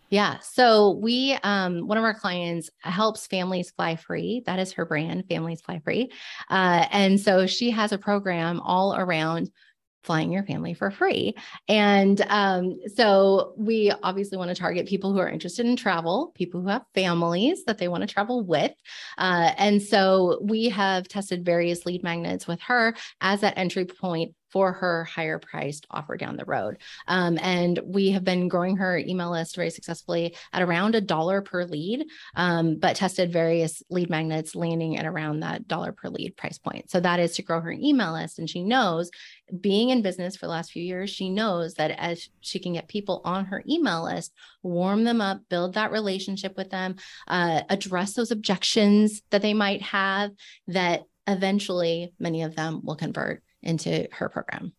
[0.10, 0.40] Yeah.
[0.40, 4.44] So we, um, one of our clients helps families fly free.
[4.46, 6.12] That is her brand, Families Fly Free.
[6.50, 9.50] Uh, and so she has a program all around
[10.04, 11.36] flying your family for free.
[11.68, 16.62] And um, so we obviously want to target people who are interested in travel, people
[16.62, 18.72] who have families that they want to travel with.
[19.18, 24.34] Uh, and so we have tested various lead magnets with her as that entry point
[24.52, 26.78] for her higher priced offer down the road.
[27.08, 31.42] Um, and we have been growing her email list very successfully at around a dollar
[31.42, 36.36] per lead, um, but tested various lead magnets landing at around that dollar per lead
[36.38, 36.90] price point.
[36.90, 38.40] So that is to grow her email list.
[38.40, 39.10] And she knows
[39.60, 42.88] being in business for the last few years, she knows that as she can get
[42.88, 44.34] people on her email list,
[44.64, 46.96] warm them up, build that relationship with them,
[47.28, 50.32] uh, address those objections that they might have,
[50.68, 54.74] that eventually many of them will convert into her program.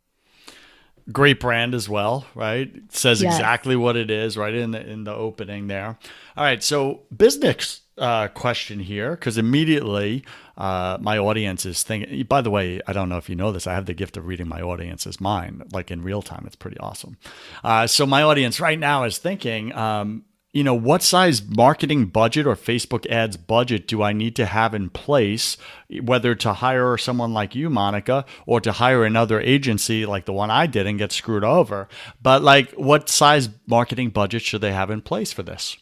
[1.10, 2.70] Great brand as well, right?
[2.72, 3.34] It says yes.
[3.34, 5.98] exactly what it is right in the in the opening there.
[6.36, 10.24] All right, so business uh, question here because immediately
[10.56, 12.24] uh, my audience is thinking.
[12.24, 13.66] By the way, I don't know if you know this.
[13.66, 16.44] I have the gift of reading my audience's mind, like in real time.
[16.46, 17.16] It's pretty awesome.
[17.64, 22.46] Uh, so my audience right now is thinking, um, you know, what size marketing budget
[22.46, 25.56] or Facebook ads budget do I need to have in place,
[26.02, 30.50] whether to hire someone like you, Monica, or to hire another agency like the one
[30.50, 31.88] I did and get screwed over?
[32.22, 35.76] But like, what size marketing budget should they have in place for this?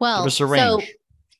[0.00, 0.84] Well, Give us a range.
[0.84, 0.92] So-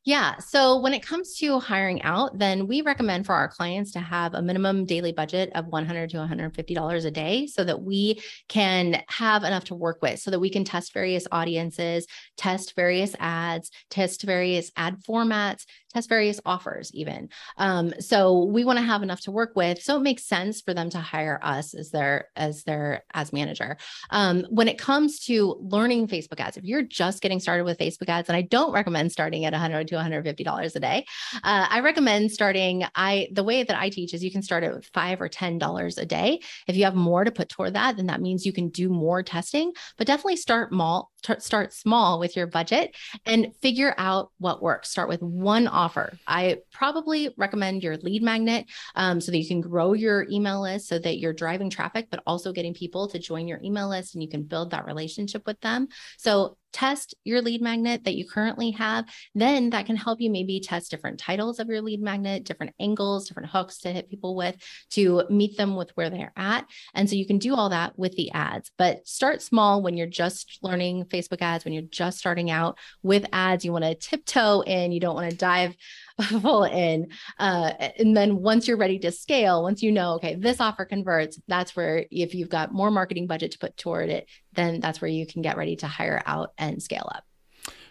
[0.04, 0.38] yeah.
[0.38, 4.34] So when it comes to hiring out, then we recommend for our clients to have
[4.34, 9.44] a minimum daily budget of 100 to $150 a day so that we can have
[9.44, 14.24] enough to work with, so that we can test various audiences, test various ads, test
[14.24, 17.28] various ad formats, test various offers even.
[17.57, 19.83] Um, so we want to have enough to work with.
[19.83, 23.76] So it makes sense for them to hire us as their as their as manager.
[24.11, 28.09] Um, when it comes to learning Facebook ads, if you're just getting started with Facebook
[28.09, 31.07] ads, and I don't recommend starting at 100 to 150 dollars a day,
[31.44, 32.85] uh, I recommend starting.
[32.94, 35.98] I the way that I teach is you can start at five or ten dollars
[35.98, 36.40] a day.
[36.66, 39.22] If you have more to put toward that, then that means you can do more
[39.22, 39.72] testing.
[39.96, 41.12] But definitely start small.
[41.22, 44.90] T- start small with your budget and figure out what works.
[44.90, 46.18] Start with one offer.
[46.26, 50.88] I probably recommend your lead magnet um, so that you can grow your email list
[50.88, 54.22] so that you're driving traffic, but also getting people to join your email list and
[54.22, 55.88] you can build that relationship with them.
[56.18, 59.04] So test your lead magnet that you currently have,
[59.35, 63.28] then that can help you maybe test different titles of your lead magnet, different angles,
[63.28, 64.56] different hooks to hit people with
[64.90, 66.66] to meet them with where they're at.
[66.94, 70.06] And so you can do all that with the ads, but start small when you're
[70.06, 73.64] just learning Facebook ads, when you're just starting out with ads.
[73.64, 75.76] You want to tiptoe in, you don't want to dive
[76.22, 77.08] full in.
[77.38, 81.40] Uh, and then once you're ready to scale, once you know, okay, this offer converts,
[81.48, 85.11] that's where if you've got more marketing budget to put toward it, then that's where
[85.11, 87.24] you can get ready to hire out and scale up.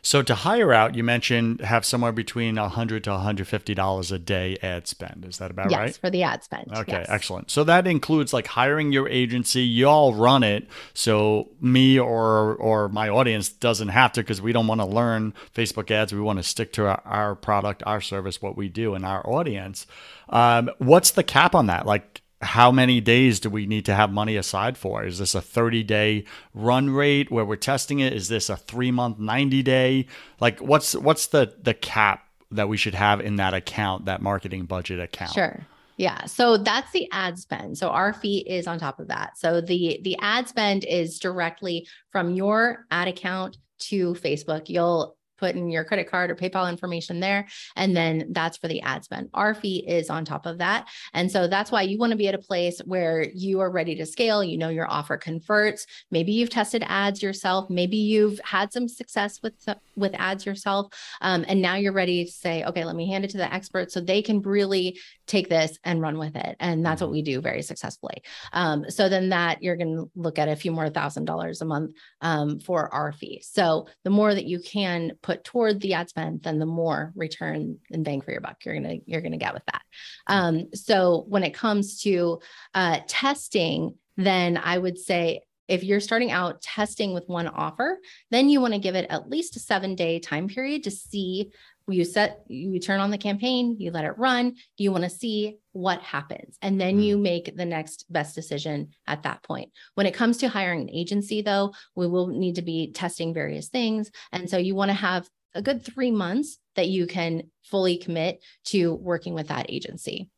[0.04, 4.18] So to hire out, you mentioned have somewhere between a 100 to 150 dollars a
[4.18, 5.26] day ad spend.
[5.28, 5.88] Is that about yes, right?
[5.88, 6.72] Yes, for the ad spend.
[6.76, 7.06] Okay, yes.
[7.08, 7.52] excellent.
[7.52, 9.62] So that includes like hiring your agency.
[9.62, 14.54] You all run it, so me or or my audience doesn't have to because we
[14.54, 16.14] don't want to learn Facebook ads.
[16.14, 19.28] We want to stick to our, our, product, our service, what we do, and our
[19.28, 19.86] audience.
[20.30, 21.86] Um, what's the cap on that?
[21.86, 25.04] Like how many days do we need to have money aside for?
[25.04, 28.13] Is this a 30 day run rate where we're testing it?
[28.13, 30.08] Is this a three month, 90 day?
[30.39, 34.65] Like what's what's the the cap that we should have in that account, that marketing
[34.65, 35.34] budget account?
[35.34, 35.65] Sure.
[35.97, 36.25] Yeah.
[36.25, 37.77] So that's the ad spend.
[37.77, 39.38] So our fee is on top of that.
[39.38, 44.67] So the the ad spend is directly from your ad account to Facebook.
[44.67, 47.47] You'll put in your credit card or PayPal information there.
[47.75, 49.30] And then that's for the ad spend.
[49.34, 50.88] Our fee is on top of that.
[51.13, 53.95] And so that's why you want to be at a place where you are ready
[53.95, 54.43] to scale.
[54.43, 55.88] You know, your offer converts.
[56.12, 57.69] Maybe you've tested ads yourself.
[57.69, 59.56] Maybe you've had some success with,
[59.95, 60.93] with ads yourself.
[61.21, 63.93] Um, and now you're ready to say, okay, let me hand it to the experts
[63.95, 66.56] so they can really take this and run with it.
[66.60, 67.13] And that's what mm-hmm.
[67.13, 68.21] we do very successfully.
[68.54, 71.65] Um, so then that you're going to look at a few more thousand dollars a
[71.65, 73.41] month um, for our fee.
[73.43, 77.13] So the more that you can put put toward the ad spend, then the more
[77.15, 79.82] return and bang for your buck you're gonna you're gonna get with that.
[80.28, 82.39] Um, so when it comes to
[82.74, 87.98] uh, testing, then I would say if you're starting out testing with one offer,
[88.30, 91.52] then you want to give it at least a seven day time period to see
[91.88, 95.58] you set you turn on the campaign you let it run you want to see
[95.74, 97.24] what happens and then you hmm.
[97.24, 101.41] make the next best decision at that point when it comes to hiring an agency
[101.41, 105.28] though we will need to be testing various things and so you want to have
[105.54, 110.30] a good 3 months that you can fully commit to working with that agency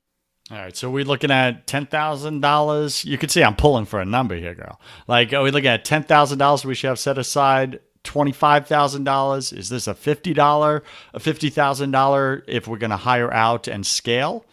[0.52, 3.06] all right, so we're looking at ten thousand dollars.
[3.06, 4.78] You can see I'm pulling for a number here, girl.
[5.08, 9.58] Like, are we looking at ten thousand dollars we should have set aside $25,000?
[9.58, 10.82] Is this a $50,
[11.14, 14.46] a $50,000 if we're going to hire out and scale?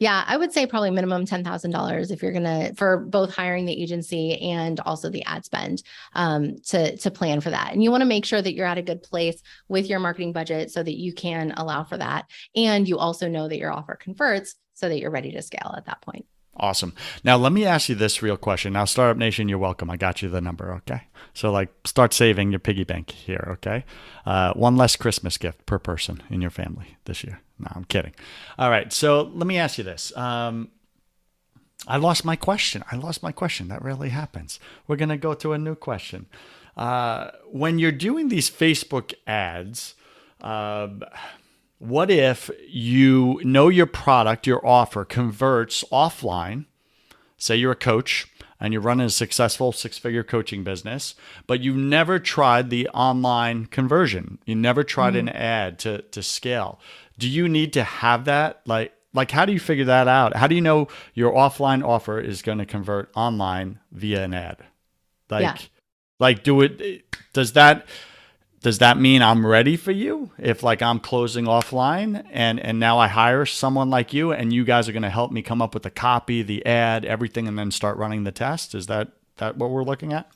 [0.00, 3.82] Yeah, I would say probably minimum $10,000 if you're going to, for both hiring the
[3.82, 5.82] agency and also the ad spend
[6.14, 7.74] um, to, to plan for that.
[7.74, 10.32] And you want to make sure that you're at a good place with your marketing
[10.32, 12.30] budget so that you can allow for that.
[12.56, 15.84] And you also know that your offer converts so that you're ready to scale at
[15.84, 16.24] that point.
[16.56, 16.92] Awesome.
[17.24, 18.72] Now, let me ask you this real question.
[18.72, 19.90] Now, Startup Nation, you're welcome.
[19.90, 20.72] I got you the number.
[20.74, 21.02] Okay.
[21.32, 23.48] So, like, start saving your piggy bank here.
[23.52, 23.84] Okay.
[24.26, 27.40] Uh, one less Christmas gift per person in your family this year.
[27.58, 28.14] No, I'm kidding.
[28.58, 28.92] All right.
[28.92, 30.14] So, let me ask you this.
[30.16, 30.70] Um,
[31.86, 32.84] I lost my question.
[32.90, 33.68] I lost my question.
[33.68, 34.60] That rarely happens.
[34.86, 36.26] We're to go to a new question.
[36.76, 39.94] Uh, when you're doing these Facebook ads,
[40.40, 40.88] uh,
[41.80, 46.66] what if you know your product, your offer converts offline?
[47.38, 48.28] Say you're a coach
[48.60, 51.14] and you're running a successful six figure coaching business,
[51.46, 54.38] but you've never tried the online conversion.
[54.44, 55.28] You never tried mm-hmm.
[55.28, 56.78] an ad to, to scale.
[57.18, 58.60] Do you need to have that?
[58.66, 60.36] Like, like how do you figure that out?
[60.36, 64.58] How do you know your offline offer is going to convert online via an ad?
[65.30, 65.56] Like, yeah.
[66.18, 67.86] like do it, does that,
[68.62, 70.30] does that mean I'm ready for you?
[70.38, 74.64] If like I'm closing offline and and now I hire someone like you and you
[74.64, 77.58] guys are going to help me come up with the copy, the ad, everything and
[77.58, 78.74] then start running the test?
[78.74, 80.30] Is that that what we're looking at?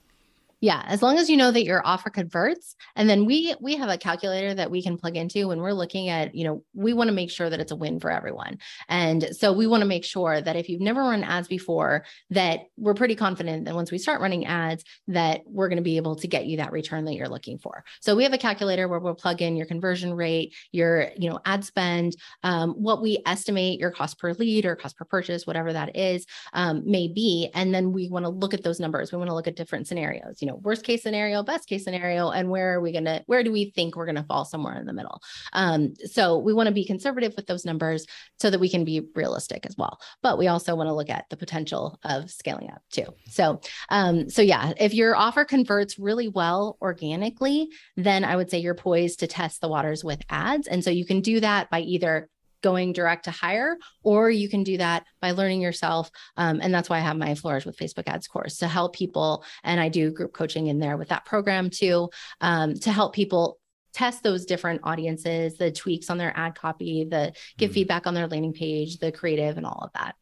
[0.64, 3.90] Yeah, as long as you know that your offer converts, and then we we have
[3.90, 7.08] a calculator that we can plug into when we're looking at, you know, we want
[7.08, 8.56] to make sure that it's a win for everyone.
[8.88, 12.60] And so we want to make sure that if you've never run ads before, that
[12.78, 16.16] we're pretty confident that once we start running ads, that we're going to be able
[16.16, 17.84] to get you that return that you're looking for.
[18.00, 21.40] So we have a calculator where we'll plug in your conversion rate, your, you know,
[21.44, 25.74] ad spend, um, what we estimate your cost per lead or cost per purchase, whatever
[25.74, 26.24] that is,
[26.54, 29.12] um, may be, and then we want to look at those numbers.
[29.12, 30.40] We want to look at different scenarios.
[30.40, 33.22] You know know, worst case scenario, best case scenario, and where are we going to,
[33.26, 35.20] where do we think we're going to fall somewhere in the middle?
[35.52, 38.06] Um, so we want to be conservative with those numbers
[38.38, 39.98] so that we can be realistic as well.
[40.22, 43.06] But we also want to look at the potential of scaling up too.
[43.28, 48.58] So, um, so yeah, if your offer converts really well organically, then I would say
[48.58, 50.66] you're poised to test the waters with ads.
[50.66, 52.28] And so you can do that by either
[52.64, 56.10] going direct to hire, or you can do that by learning yourself.
[56.38, 59.44] Um, and that's why I have my Flourish with Facebook Ads course to help people.
[59.62, 62.08] And I do group coaching in there with that program too,
[62.40, 63.58] um, to help people
[63.92, 68.14] test those different audiences, the tweaks on their ad copy, the give mm feedback on
[68.14, 70.14] their landing page, the creative, and all of that.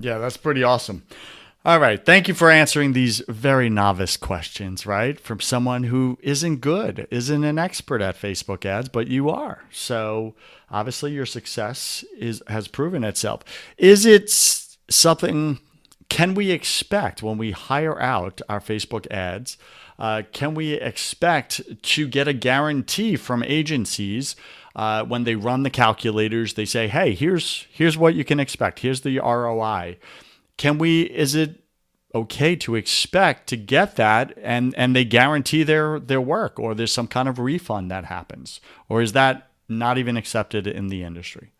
[0.00, 1.04] Yeah, that's pretty awesome.
[1.64, 2.04] All right.
[2.04, 5.20] Thank you for answering these very novice questions, right?
[5.20, 9.62] From someone who isn't good, isn't an expert at Facebook ads, but you are.
[9.70, 10.34] So
[10.72, 13.44] obviously your success is has proven itself.
[13.78, 15.60] Is it something
[16.08, 19.56] can we expect when we hire out our Facebook ads?
[20.00, 24.34] Uh, can we expect to get a guarantee from agencies
[24.74, 26.54] uh, when they run the calculators?
[26.54, 28.80] They say, "Hey, here's here's what you can expect.
[28.80, 29.98] Here's the ROI."
[30.62, 31.02] Can we?
[31.02, 31.64] Is it
[32.14, 36.92] okay to expect to get that, and and they guarantee their their work, or there's
[36.92, 41.50] some kind of refund that happens, or is that not even accepted in the industry?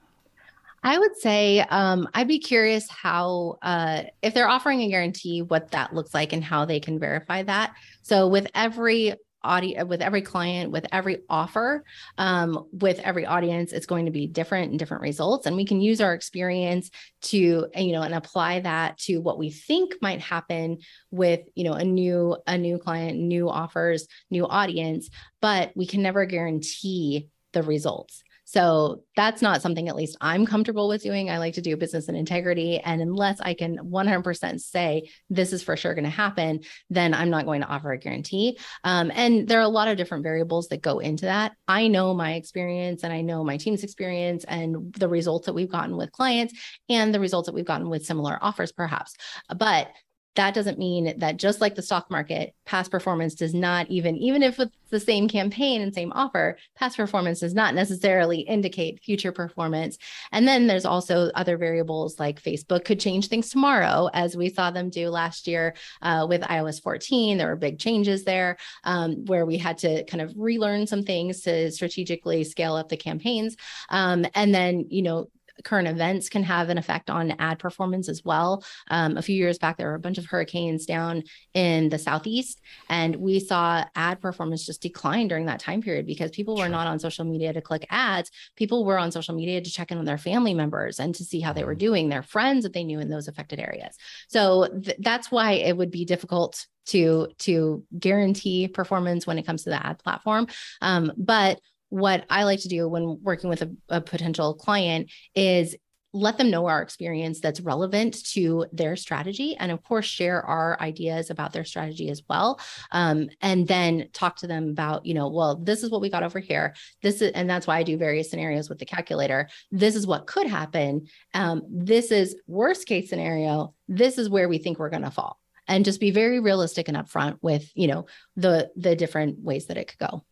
[0.84, 5.72] I would say um, I'd be curious how, uh, if they're offering a guarantee, what
[5.72, 7.74] that looks like and how they can verify that.
[8.02, 11.84] So, with every audience with every client with every offer
[12.18, 15.80] um, with every audience it's going to be different and different results and we can
[15.80, 20.78] use our experience to you know and apply that to what we think might happen
[21.10, 26.02] with you know a new a new client new offers new audience but we can
[26.02, 31.30] never guarantee the results so that's not something at least I'm comfortable with doing.
[31.30, 32.80] I like to do business and integrity.
[32.80, 36.60] And unless I can 100% say this is for sure going to happen,
[36.90, 38.58] then I'm not going to offer a guarantee.
[38.84, 41.52] Um, and there are a lot of different variables that go into that.
[41.66, 45.72] I know my experience and I know my team's experience and the results that we've
[45.72, 46.52] gotten with clients
[46.90, 49.14] and the results that we've gotten with similar offers, perhaps.
[49.56, 49.88] But
[50.34, 54.42] that doesn't mean that just like the stock market, past performance does not even, even
[54.42, 59.32] if it's the same campaign and same offer, past performance does not necessarily indicate future
[59.32, 59.98] performance.
[60.30, 64.70] And then there's also other variables like Facebook could change things tomorrow, as we saw
[64.70, 67.36] them do last year uh, with iOS 14.
[67.36, 71.42] There were big changes there um, where we had to kind of relearn some things
[71.42, 73.56] to strategically scale up the campaigns.
[73.90, 75.28] Um, and then, you know,
[75.64, 78.64] current events can have an effect on ad performance as well.
[78.88, 81.22] Um, a few years back, there were a bunch of hurricanes down
[81.54, 86.30] in the southeast, and we saw ad performance just decline during that time period because
[86.30, 88.30] people were not on social media to click ads.
[88.56, 91.40] People were on social media to check in on their family members and to see
[91.40, 91.78] how they were mm-hmm.
[91.78, 93.96] doing, their friends that they knew in those affected areas.
[94.28, 99.64] So th- that's why it would be difficult to to guarantee performance when it comes
[99.64, 100.46] to the ad platform.
[100.80, 101.60] Um, but
[101.92, 105.76] what I like to do when working with a, a potential client is
[106.14, 110.80] let them know our experience that's relevant to their strategy and of course share our
[110.80, 112.58] ideas about their strategy as well.
[112.92, 116.22] Um, and then talk to them about you know well this is what we got
[116.22, 116.74] over here.
[117.02, 119.50] This is and that's why i do various scenarios with the calculator.
[119.70, 121.08] This is what could happen.
[121.34, 123.74] Um, this is worst case scenario.
[123.86, 125.38] This is where we think we're going to fall.
[125.68, 129.76] And just be very realistic and upfront with you know the the different ways that
[129.76, 130.24] it could go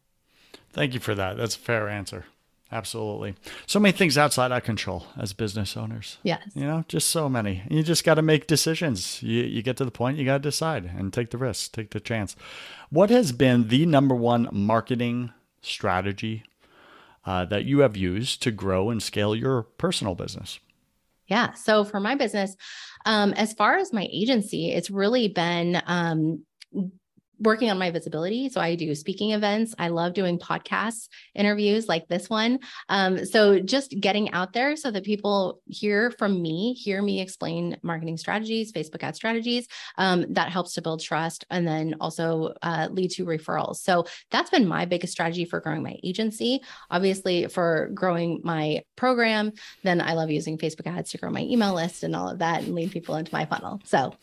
[0.73, 1.37] Thank you for that.
[1.37, 2.25] That's a fair answer.
[2.73, 3.35] Absolutely.
[3.66, 6.18] So many things outside our control as business owners.
[6.23, 6.43] Yes.
[6.55, 7.62] You know, just so many.
[7.68, 9.21] You just got to make decisions.
[9.23, 11.91] You, you get to the point, you got to decide and take the risk, take
[11.91, 12.37] the chance.
[12.91, 16.45] What has been the number one marketing strategy
[17.27, 20.61] uh, that you have used to grow and scale your personal business?
[21.27, 21.55] Yeah.
[21.55, 22.57] So for my business,
[23.05, 26.45] um, as far as my agency, it's really been um,
[27.41, 28.49] working on my visibility.
[28.49, 29.74] So I do speaking events.
[29.78, 32.61] I love doing podcasts, interviews like this one.
[32.88, 37.78] Um, so just getting out there so that people hear from me, hear me explain
[37.82, 39.66] marketing strategies, Facebook ad strategies.
[39.97, 43.76] Um, that helps to build trust and then also uh, lead to referrals.
[43.76, 46.61] So that's been my biggest strategy for growing my agency.
[46.91, 51.74] Obviously, for growing my program, then I love using Facebook ads to grow my email
[51.74, 53.80] list and all of that and lead people into my funnel.
[53.84, 54.14] So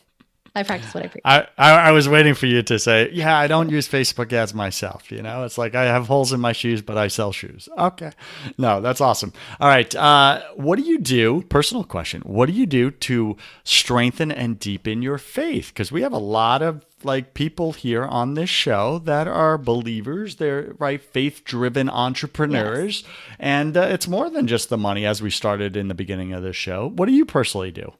[0.54, 1.22] I practice what I preach.
[1.24, 4.54] I, I, I was waiting for you to say, yeah, I don't use Facebook ads
[4.54, 5.10] myself.
[5.12, 7.68] You know, it's like I have holes in my shoes, but I sell shoes.
[7.78, 8.12] Okay.
[8.56, 9.32] No, that's awesome.
[9.60, 9.94] All right.
[9.94, 11.42] Uh, what do you do?
[11.48, 12.22] Personal question.
[12.22, 15.68] What do you do to strengthen and deepen your faith?
[15.68, 20.36] Because we have a lot of like people here on this show that are believers
[20.36, 23.36] they're right faith-driven entrepreneurs yes.
[23.38, 26.42] and uh, it's more than just the money as we started in the beginning of
[26.42, 27.92] this show what do you personally do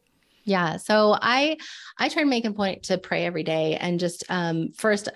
[0.48, 0.78] yeah.
[0.78, 1.58] So I
[1.98, 5.08] I try to make a point to pray every day and just um, first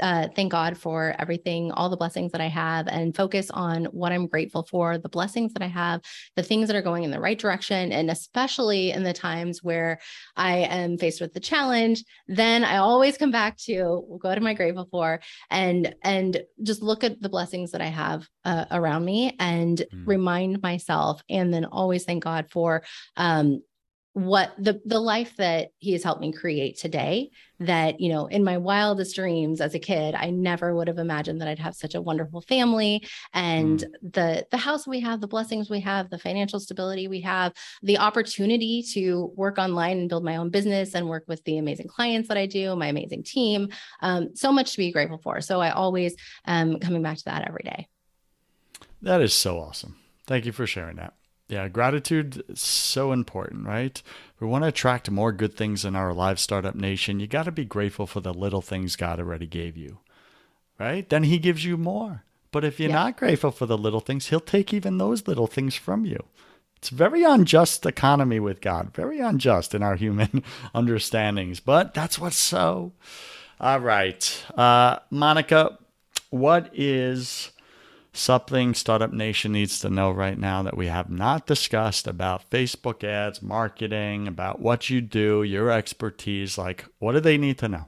[0.00, 4.12] uh, thank God for everything, all the blessings that I have, and focus on what
[4.12, 6.00] I'm grateful for, the blessings that I have,
[6.36, 7.92] the things that are going in the right direction.
[7.92, 10.00] And especially in the times where
[10.36, 14.54] I am faced with the challenge, then I always come back to go to my
[14.54, 15.20] grateful for
[15.50, 20.06] and and just look at the blessings that I have uh, around me and mm.
[20.06, 22.82] remind myself, and then always thank God for
[23.16, 23.60] um,
[24.12, 27.30] what the the life that he has helped me create today
[27.60, 31.40] that you know in my wildest dreams as a kid i never would have imagined
[31.40, 34.12] that i'd have such a wonderful family and mm.
[34.12, 37.52] the the house we have the blessings we have the financial stability we have
[37.82, 41.86] the opportunity to work online and build my own business and work with the amazing
[41.86, 43.68] clients that i do my amazing team
[44.02, 45.40] um, so much to be grateful for.
[45.40, 46.14] So i always
[46.46, 47.88] am coming back to that every day.
[49.02, 49.96] That is so awesome.
[50.26, 51.14] Thank you for sharing that
[51.50, 54.00] yeah, gratitude is so important, right?
[54.38, 57.20] We want to attract more good things in our live startup nation.
[57.20, 59.98] You got to be grateful for the little things God already gave you,
[60.78, 61.08] right?
[61.08, 62.24] Then He gives you more.
[62.52, 62.96] But if you're yeah.
[62.96, 66.24] not grateful for the little things, He'll take even those little things from you.
[66.76, 70.42] It's very unjust economy with God, very unjust in our human
[70.74, 71.60] understandings.
[71.60, 72.92] But that's what's so.
[73.60, 75.78] All right, uh, Monica,
[76.30, 77.50] what is
[78.12, 83.04] something Startup Nation needs to know right now that we have not discussed about Facebook
[83.04, 86.58] ads, marketing, about what you do, your expertise?
[86.58, 87.86] Like, what do they need to know?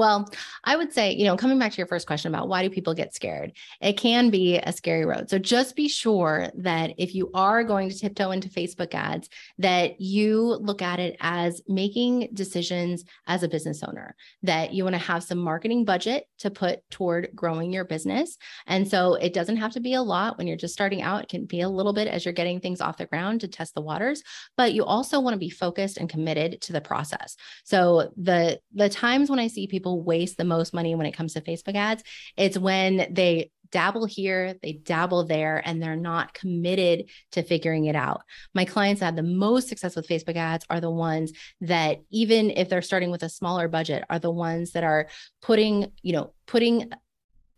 [0.00, 0.26] Well,
[0.64, 2.94] I would say, you know, coming back to your first question about why do people
[2.94, 5.28] get scared, it can be a scary road.
[5.28, 9.28] So just be sure that if you are going to tiptoe into Facebook ads,
[9.58, 14.94] that you look at it as making decisions as a business owner, that you want
[14.94, 18.38] to have some marketing budget to put toward growing your business.
[18.66, 21.24] And so it doesn't have to be a lot when you're just starting out.
[21.24, 23.74] It can be a little bit as you're getting things off the ground to test
[23.74, 24.22] the waters,
[24.56, 27.36] but you also want to be focused and committed to the process.
[27.64, 31.12] So the the times when I see people people waste the most money when it
[31.12, 32.02] comes to Facebook ads,
[32.36, 37.94] it's when they dabble here, they dabble there, and they're not committed to figuring it
[37.94, 38.22] out.
[38.52, 42.50] My clients that have the most success with Facebook ads are the ones that, even
[42.50, 45.08] if they're starting with a smaller budget, are the ones that are
[45.40, 46.90] putting, you know, putting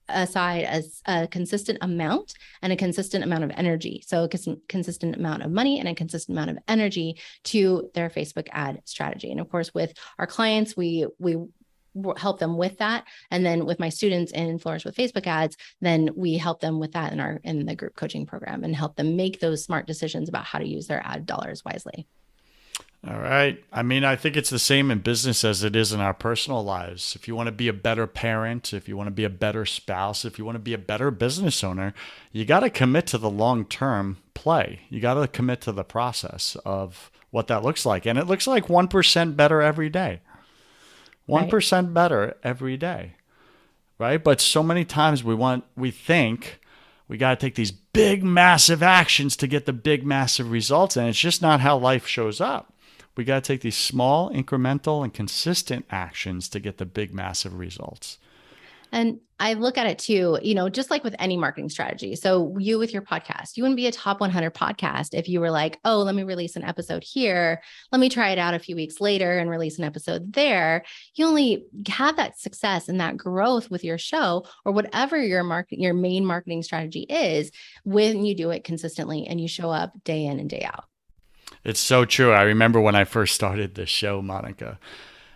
[0.08, 4.02] aside as a consistent amount and a consistent amount of energy.
[4.06, 8.10] So a cons- consistent amount of money and a consistent amount of energy to their
[8.10, 9.30] Facebook ad strategy.
[9.30, 11.36] And of course, with our clients, we we
[12.16, 16.08] help them with that and then with my students in Flourish with facebook ads then
[16.16, 19.16] we help them with that in our in the group coaching program and help them
[19.16, 22.06] make those smart decisions about how to use their ad dollars wisely
[23.04, 23.62] all right.
[23.72, 26.62] I mean, I think it's the same in business as it is in our personal
[26.62, 27.16] lives.
[27.16, 29.66] If you want to be a better parent, if you want to be a better
[29.66, 31.94] spouse, if you want to be a better business owner,
[32.30, 34.82] you got to commit to the long term play.
[34.88, 38.06] You got to commit to the process of what that looks like.
[38.06, 40.20] And it looks like 1% better every day.
[41.28, 41.94] 1% right.
[41.94, 43.12] better every day.
[43.98, 44.22] Right?
[44.22, 46.60] But so many times we want, we think,
[47.08, 50.96] we got to take these big, massive actions to get the big, massive results.
[50.96, 52.72] And it's just not how life shows up.
[53.16, 57.58] We got to take these small, incremental, and consistent actions to get the big, massive
[57.58, 58.18] results.
[58.92, 62.14] And I look at it too, you know, just like with any marketing strategy.
[62.14, 65.50] So, you with your podcast, you wouldn't be a top 100 podcast if you were
[65.50, 67.60] like, oh, let me release an episode here.
[67.90, 70.84] Let me try it out a few weeks later and release an episode there.
[71.16, 75.80] You only have that success and that growth with your show or whatever your market,
[75.80, 77.50] your main marketing strategy is
[77.82, 80.84] when you do it consistently and you show up day in and day out.
[81.64, 82.32] It's so true.
[82.32, 84.78] I remember when I first started the show, Monica,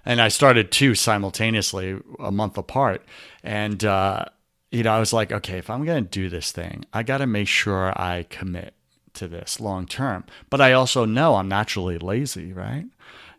[0.07, 3.05] and I started two simultaneously, a month apart.
[3.43, 4.27] And, uh,
[4.71, 7.19] you know, I was like, okay, if I'm going to do this thing, I got
[7.19, 8.75] to make sure I commit
[9.15, 10.25] to this long term.
[10.49, 12.87] But I also know I'm naturally lazy, right?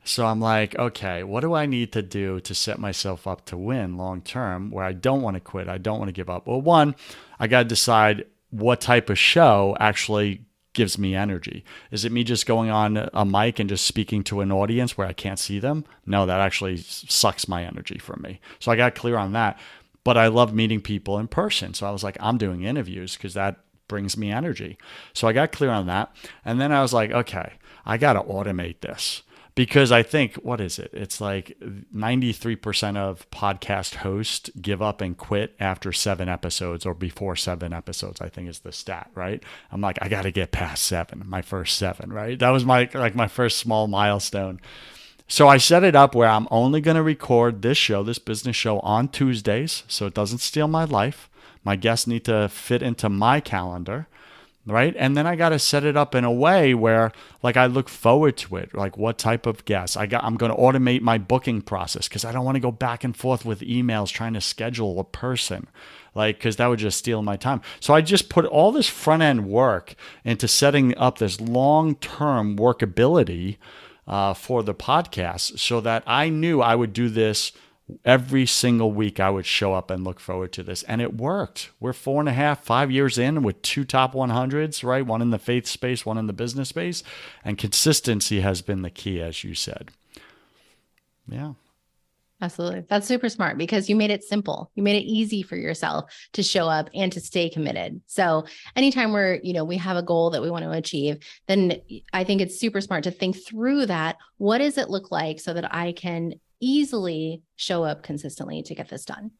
[0.03, 3.57] So I'm like, okay, what do I need to do to set myself up to
[3.57, 5.69] win long term where I don't want to quit?
[5.69, 6.47] I don't want to give up.
[6.47, 6.95] Well, one,
[7.39, 10.41] I got to decide what type of show actually
[10.77, 11.65] gives me energy.
[11.89, 15.07] Is it me just going on a mic and just speaking to an audience where
[15.07, 15.85] I can't see them?
[16.05, 18.39] No, that actually sucks my energy from me.
[18.59, 19.59] So I got clear on that.
[20.03, 21.73] But I love meeting people in person.
[21.73, 23.57] So I was like, I'm doing interviews because that
[23.87, 24.77] brings me energy.
[25.13, 26.15] So I got clear on that.
[26.45, 27.53] And then I was like, okay,
[27.83, 29.23] I got to automate this
[29.57, 30.91] because I think what is it?
[30.93, 37.35] It's like 93% of podcast hosts give up and quit after 7 episodes or before
[37.35, 39.43] 7 episodes, I think is the stat, right?
[39.71, 42.37] I'm like I got to get past 7, my first 7, right?
[42.37, 44.61] That was my like my first small milestone.
[45.27, 48.55] So I set it up where I'm only going to record this show, this business
[48.55, 51.29] show on Tuesdays, so it doesn't steal my life.
[51.63, 54.07] My guests need to fit into my calendar
[54.67, 54.93] right?
[54.97, 57.11] And then I got to set it up in a way where
[57.41, 59.95] like I look forward to it, like what type of guests.
[59.95, 62.71] I got I'm going to automate my booking process cuz I don't want to go
[62.71, 65.67] back and forth with emails trying to schedule a person.
[66.13, 67.61] Like cuz that would just steal my time.
[67.79, 69.95] So I just put all this front end work
[70.25, 73.57] into setting up this long-term workability
[74.05, 77.51] uh, for the podcast so that I knew I would do this
[78.03, 80.83] every single week I would show up and look forward to this.
[80.83, 81.71] And it worked.
[81.79, 85.05] We're four and a half, five years in with two top 100s, right?
[85.05, 87.03] One in the faith space, one in the business space.
[87.43, 89.91] And consistency has been the key, as you said.
[91.27, 91.53] Yeah.
[92.39, 92.83] Absolutely.
[92.87, 94.69] That's super smart because you made it simple.
[94.75, 97.99] You made it easy for yourself to show up and to stay committed.
[98.05, 101.17] So, anytime we're, you know, we have a goal that we want to achieve,
[101.47, 101.81] then
[102.13, 104.17] I think it's super smart to think through that.
[104.37, 108.89] What does it look like so that I can easily show up consistently to get
[108.89, 109.31] this done.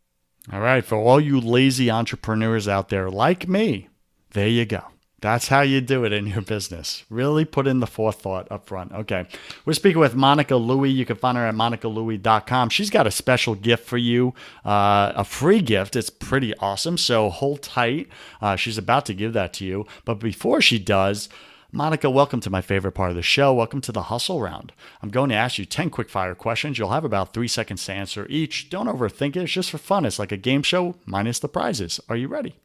[0.51, 0.83] All right.
[0.83, 3.89] For all you lazy entrepreneurs out there like me,
[4.31, 4.83] there you go.
[5.19, 7.03] That's how you do it in your business.
[7.09, 8.91] Really put in the forethought up front.
[8.91, 9.25] Okay.
[9.65, 10.91] We're speaking with Monica Louie.
[10.91, 12.69] You can find her at monicalouie.com.
[12.69, 15.95] She's got a special gift for you, uh, a free gift.
[15.95, 16.99] It's pretty awesome.
[16.99, 18.09] So hold tight.
[18.41, 19.87] Uh, she's about to give that to you.
[20.05, 21.29] But before she does,
[21.73, 23.53] Monica, welcome to my favorite part of the show.
[23.53, 24.71] Welcome to the hustle round.
[25.01, 26.79] I'm going to ask you 10 quick fire questions.
[26.79, 28.69] You'll have about three seconds to answer each.
[28.69, 29.43] Don't overthink it.
[29.43, 30.05] It's just for fun.
[30.05, 31.99] It's like a game show minus the prizes.
[32.07, 32.55] Are you ready?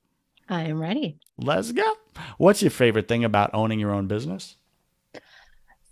[0.48, 1.18] I am ready.
[1.36, 1.94] Let's go.
[2.38, 4.54] What's your favorite thing about owning your own business?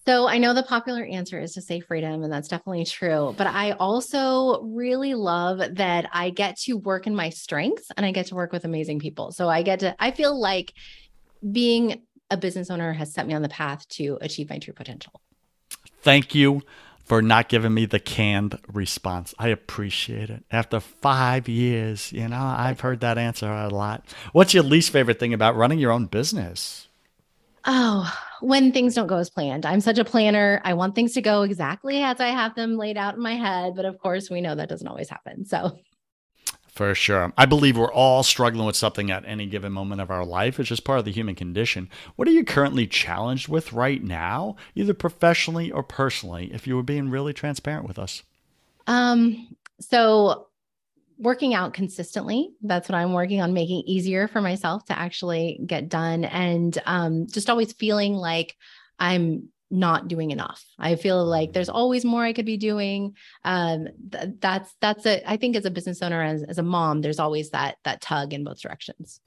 [0.06, 3.34] So I know the popular answer is to say freedom, and that's definitely true.
[3.36, 8.12] But I also really love that I get to work in my strengths and I
[8.12, 9.32] get to work with amazing people.
[9.32, 10.72] So I get to, I feel like
[11.52, 15.20] being a business owner has set me on the path to achieve my true potential.
[16.02, 16.62] Thank you
[17.04, 19.34] for not giving me the canned response.
[19.38, 20.44] I appreciate it.
[20.50, 24.04] After five years, you know, I've heard that answer a lot.
[24.32, 26.86] What's your least favorite thing about running your own business?
[27.66, 28.10] Oh,
[28.40, 29.66] when things don't go as planned.
[29.66, 30.62] I'm such a planner.
[30.64, 33.74] I want things to go exactly as I have them laid out in my head.
[33.74, 35.44] But of course, we know that doesn't always happen.
[35.44, 35.78] So
[36.72, 37.32] For sure.
[37.36, 40.60] I believe we're all struggling with something at any given moment of our life.
[40.60, 41.88] It's just part of the human condition.
[42.16, 46.82] What are you currently challenged with right now, either professionally or personally, if you were
[46.82, 48.22] being really transparent with us?
[48.86, 50.46] Um, so
[51.18, 55.88] working out consistently, that's what I'm working on making easier for myself to actually get
[55.88, 56.24] done.
[56.24, 58.56] And um, just always feeling like
[58.98, 60.64] I'm not doing enough.
[60.78, 63.16] I feel like there's always more I could be doing.
[63.44, 67.00] Um, th- that's that's a I think as a business owner as as a mom,
[67.00, 69.20] there's always that that tug in both directions.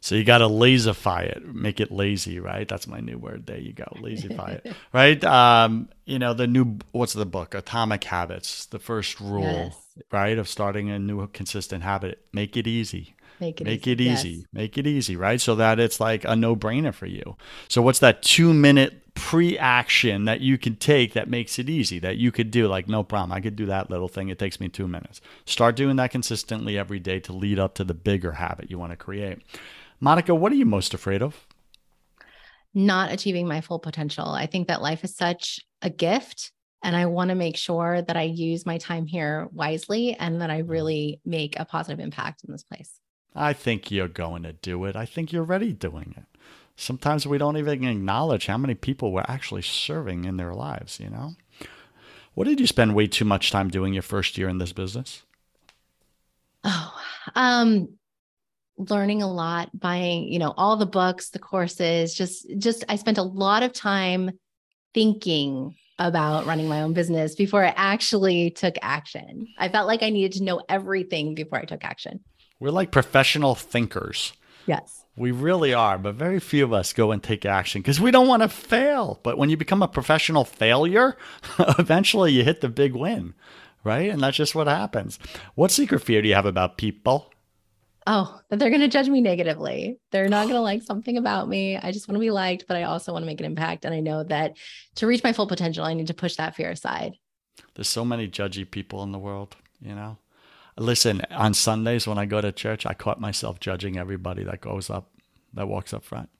[0.00, 2.66] So you got to lazify it, make it lazy, right?
[2.66, 3.46] That's my new word.
[3.46, 5.22] There you go, lazify it, right?
[5.22, 7.54] Um, you know the new what's the book?
[7.54, 8.66] Atomic Habits.
[8.66, 9.88] The first rule, yes.
[10.10, 13.14] right, of starting a new consistent habit: make it easy.
[13.42, 13.92] Make it make easy.
[13.92, 14.28] it easy.
[14.28, 14.46] Yes.
[14.52, 15.40] Make it easy, right?
[15.40, 17.36] So that it's like a no brainer for you.
[17.68, 21.98] So what's that two minute pre action that you can take that makes it easy
[21.98, 22.68] that you could do?
[22.68, 23.32] Like, no problem.
[23.32, 24.28] I could do that little thing.
[24.28, 25.20] It takes me two minutes.
[25.44, 28.92] Start doing that consistently every day to lead up to the bigger habit you want
[28.92, 29.38] to create.
[29.98, 31.44] Monica, what are you most afraid of?
[32.74, 34.28] Not achieving my full potential.
[34.28, 36.52] I think that life is such a gift.
[36.84, 40.50] And I want to make sure that I use my time here wisely and that
[40.50, 40.70] I mm-hmm.
[40.70, 43.01] really make a positive impact in this place.
[43.34, 44.96] I think you're going to do it.
[44.96, 46.24] I think you're already doing it.
[46.76, 51.10] Sometimes we don't even acknowledge how many people we're actually serving in their lives, you
[51.10, 51.34] know?
[52.34, 55.22] What did you spend way too much time doing your first year in this business?
[56.64, 56.94] Oh,
[57.34, 57.88] um,
[58.78, 63.18] learning a lot, buying, you know, all the books, the courses, just just I spent
[63.18, 64.30] a lot of time
[64.94, 69.46] thinking about running my own business before I actually took action.
[69.58, 72.20] I felt like I needed to know everything before I took action.
[72.62, 74.34] We're like professional thinkers.
[74.66, 75.04] Yes.
[75.16, 78.28] We really are, but very few of us go and take action because we don't
[78.28, 79.18] want to fail.
[79.24, 81.16] But when you become a professional failure,
[81.58, 83.34] eventually you hit the big win,
[83.82, 84.08] right?
[84.08, 85.18] And that's just what happens.
[85.56, 87.32] What secret fear do you have about people?
[88.06, 89.98] Oh, that they're going to judge me negatively.
[90.12, 91.76] They're not going to like something about me.
[91.76, 93.84] I just want to be liked, but I also want to make an impact.
[93.84, 94.56] And I know that
[94.94, 97.14] to reach my full potential, I need to push that fear aside.
[97.74, 100.18] There's so many judgy people in the world, you know?
[100.78, 104.88] Listen, on Sundays when I go to church, I caught myself judging everybody that goes
[104.88, 105.10] up,
[105.52, 106.30] that walks up front.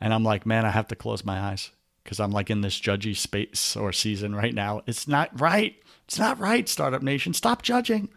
[0.00, 1.70] And I'm like, man, I have to close my eyes
[2.02, 4.82] because I'm like in this judgy space or season right now.
[4.86, 5.76] It's not right.
[6.06, 7.32] It's not right, Startup Nation.
[7.32, 8.08] Stop judging.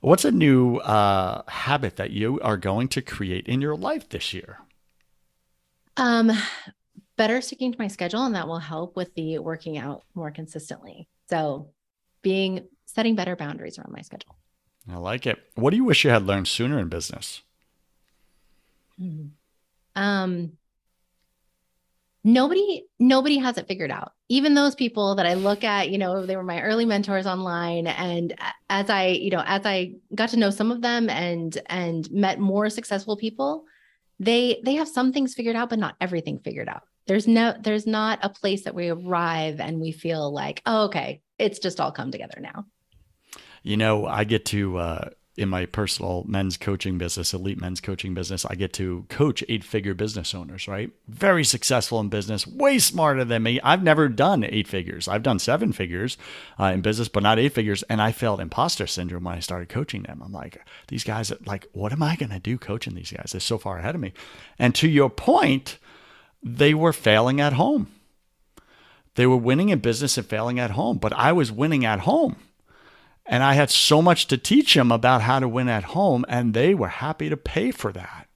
[0.00, 4.34] What's a new uh, habit that you are going to create in your life this
[4.34, 4.58] year?
[5.96, 6.32] Um,
[7.16, 11.08] better sticking to my schedule, and that will help with the working out more consistently.
[11.28, 11.70] So,
[12.22, 14.36] being setting better boundaries around my schedule.
[14.90, 15.38] I like it.
[15.54, 17.42] What do you wish you had learned sooner in business?
[19.94, 20.52] Um,
[22.24, 26.24] nobody nobody has it figured out even those people that i look at you know
[26.24, 28.34] they were my early mentors online and
[28.70, 32.38] as i you know as i got to know some of them and and met
[32.38, 33.64] more successful people
[34.20, 37.88] they they have some things figured out but not everything figured out there's no there's
[37.88, 41.90] not a place that we arrive and we feel like oh okay it's just all
[41.90, 42.64] come together now
[43.62, 48.12] you know, I get to, uh, in my personal men's coaching business, elite men's coaching
[48.12, 50.90] business, I get to coach eight figure business owners, right?
[51.08, 53.58] Very successful in business, way smarter than me.
[53.62, 55.08] I've never done eight figures.
[55.08, 56.18] I've done seven figures
[56.60, 57.82] uh, in business, but not eight figures.
[57.84, 60.20] And I felt imposter syndrome when I started coaching them.
[60.22, 63.30] I'm like, these guys, like, what am I going to do coaching these guys?
[63.32, 64.12] They're so far ahead of me.
[64.58, 65.78] And to your point,
[66.42, 67.86] they were failing at home.
[69.14, 72.36] They were winning in business and failing at home, but I was winning at home.
[73.32, 76.52] And I had so much to teach them about how to win at home, and
[76.52, 78.28] they were happy to pay for that.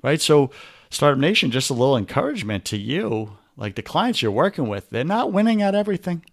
[0.00, 0.20] Right.
[0.20, 0.52] So,
[0.90, 3.36] Startup Nation, just a little encouragement to you.
[3.56, 6.24] Like the clients you're working with, they're not winning at everything.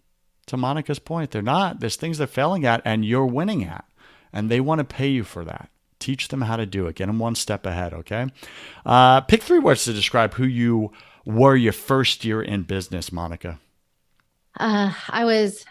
[0.45, 1.79] To Monica's point, they're not.
[1.79, 3.85] There's things they're failing at, and you're winning at.
[4.31, 5.71] And they want to pay you for that.
[5.97, 6.97] Teach them how to do it.
[6.97, 8.27] Get them one step ahead, okay?
[8.85, 10.91] Uh, pick three words to describe who you
[11.25, 13.59] were your first year in business, Monica.
[14.59, 15.65] Uh, I was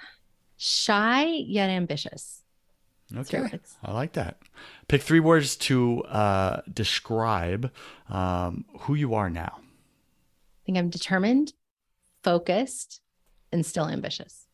[0.56, 2.39] shy yet ambitious.
[3.16, 3.44] Okay.
[3.82, 4.38] I like that.
[4.88, 7.72] Pick three words to uh, describe
[8.08, 9.58] um, who you are now.
[9.58, 11.52] I think I'm determined,
[12.22, 13.00] focused,
[13.52, 14.46] and still ambitious.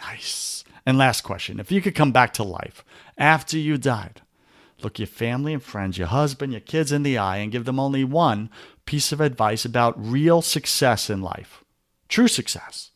[0.00, 0.64] Nice.
[0.86, 2.84] And last question if you could come back to life
[3.18, 4.22] after you died,
[4.82, 7.78] look your family and friends, your husband, your kids in the eye, and give them
[7.78, 8.50] only one
[8.86, 11.64] piece of advice about real success in life,
[12.08, 12.90] true success,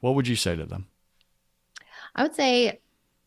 [0.00, 0.86] what would you say to them?
[2.14, 2.80] I would say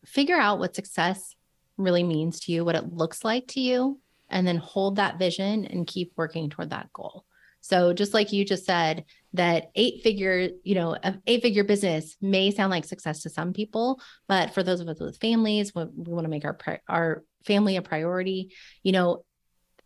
[0.04, 1.34] figure out what success
[1.76, 5.64] really means to you, what it looks like to you, and then hold that vision
[5.66, 7.24] and keep working toward that goal.
[7.60, 10.96] So just like you just said, that eight figure, you know,
[11.26, 14.98] eight figure business may sound like success to some people, but for those of us
[14.98, 18.52] with families, we, we want to make our our family a priority.
[18.82, 19.24] You know,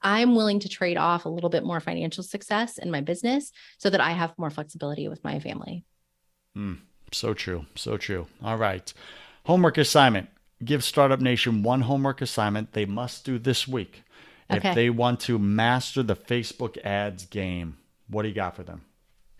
[0.00, 3.90] I'm willing to trade off a little bit more financial success in my business so
[3.90, 5.84] that I have more flexibility with my family.
[6.56, 6.78] Mm,
[7.12, 7.66] so true.
[7.74, 8.26] So true.
[8.42, 8.92] All right.
[9.47, 10.28] Homework assignment.
[10.64, 14.03] Give Startup Nation one homework assignment they must do this week
[14.51, 14.70] okay.
[14.70, 17.76] if they want to master the Facebook ads game.
[18.09, 18.82] What do you got for them?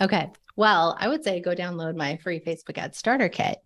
[0.01, 0.31] Okay.
[0.55, 3.59] Well, I would say go download my free Facebook ad starter kit.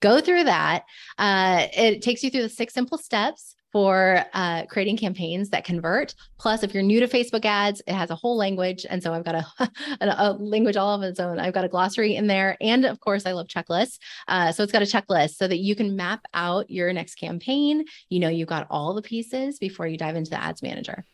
[0.00, 0.84] Go through that.
[1.16, 6.14] Uh, it takes you through the six simple steps for uh, creating campaigns that convert.
[6.38, 8.86] Plus, if you're new to Facebook ads, it has a whole language.
[8.88, 9.68] And so I've got a,
[10.00, 11.40] a, language all of its own.
[11.40, 12.56] I've got a glossary in there.
[12.60, 13.98] And of course, I love checklists.
[14.28, 17.84] Uh, so it's got a checklist so that you can map out your next campaign.
[18.10, 21.04] You know, you've got all the pieces before you dive into the ads manager.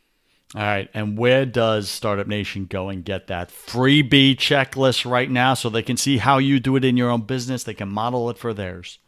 [0.54, 0.90] All right.
[0.92, 5.82] And where does Startup Nation go and get that freebie checklist right now so they
[5.82, 7.64] can see how you do it in your own business?
[7.64, 8.98] They can model it for theirs.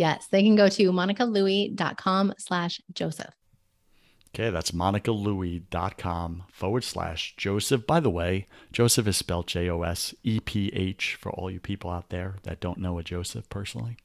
[0.00, 3.34] Yes, they can go to monicalouie.com slash Joseph.
[4.34, 7.86] Okay, that's monicalouie.com forward slash Joseph.
[7.86, 11.60] By the way, Joseph is spelled J O S E P H for all you
[11.60, 13.98] people out there that don't know a Joseph personally.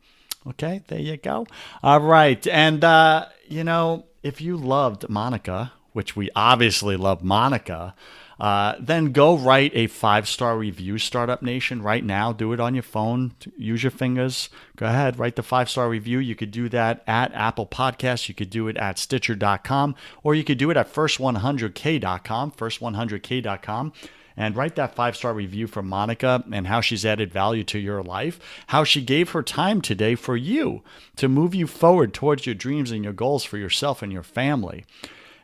[0.45, 1.47] Okay, there you go.
[1.81, 2.45] All right.
[2.45, 7.95] And, uh, you know, if you loved Monica, which we obviously love Monica,
[8.39, 12.33] uh, then go write a five star review, Startup Nation, right now.
[12.33, 13.33] Do it on your phone.
[13.57, 14.49] Use your fingers.
[14.75, 16.19] Go ahead, write the five star review.
[16.19, 18.27] You could do that at Apple Podcasts.
[18.27, 23.93] You could do it at Stitcher.com, or you could do it at First100K.com, First100K.com
[24.38, 28.03] and write that five star review for Monica and how she's added value to your
[28.03, 30.83] life, how she gave her time today for you
[31.15, 34.86] to move you forward towards your dreams and your goals for yourself and your family.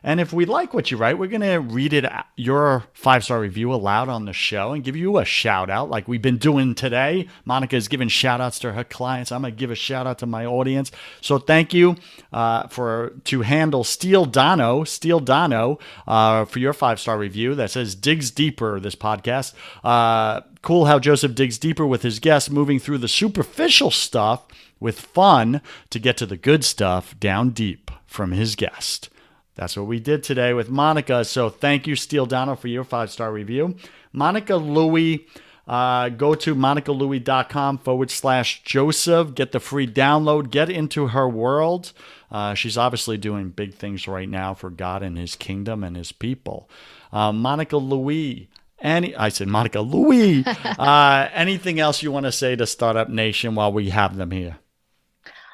[0.04, 2.04] And if we like what you write, we're going to read it
[2.36, 6.08] your five star review aloud on the show and give you a shout out like
[6.08, 7.28] we've been doing today.
[7.44, 9.30] Monica is giving shout outs to her clients.
[9.30, 10.90] I'm going to give a shout out to my audience.
[11.20, 11.96] So thank you
[12.32, 17.70] uh, for to handle Steel Dono, Steel Dono, uh, for your five star review that
[17.70, 18.80] says digs deeper.
[18.80, 19.54] This podcast.
[19.84, 24.46] Uh, cool how Joseph digs deeper with his guests, moving through the superficial stuff
[24.80, 29.08] with fun to get to the good stuff down deep from his guest.
[29.54, 31.24] That's what we did today with Monica.
[31.24, 33.76] So thank you, Steel Dono, for your five star review.
[34.12, 35.26] Monica Louie,
[35.66, 39.34] uh, go to monicalouie.com forward slash Joseph.
[39.34, 40.50] Get the free download.
[40.50, 41.92] Get into her world.
[42.30, 46.12] Uh, she's obviously doing big things right now for God and his kingdom and his
[46.12, 46.70] people.
[47.12, 48.48] Uh, Monica Louie.
[48.80, 50.44] Any, I said Monica Louie.
[50.64, 54.56] uh, anything else you want to say to Startup Nation while we have them here?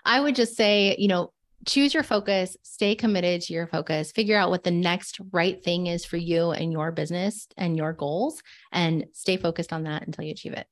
[0.05, 1.32] I would just say, you know,
[1.66, 5.86] choose your focus, stay committed to your focus, figure out what the next right thing
[5.86, 8.42] is for you and your business and your goals,
[8.72, 10.66] and stay focused on that until you achieve it.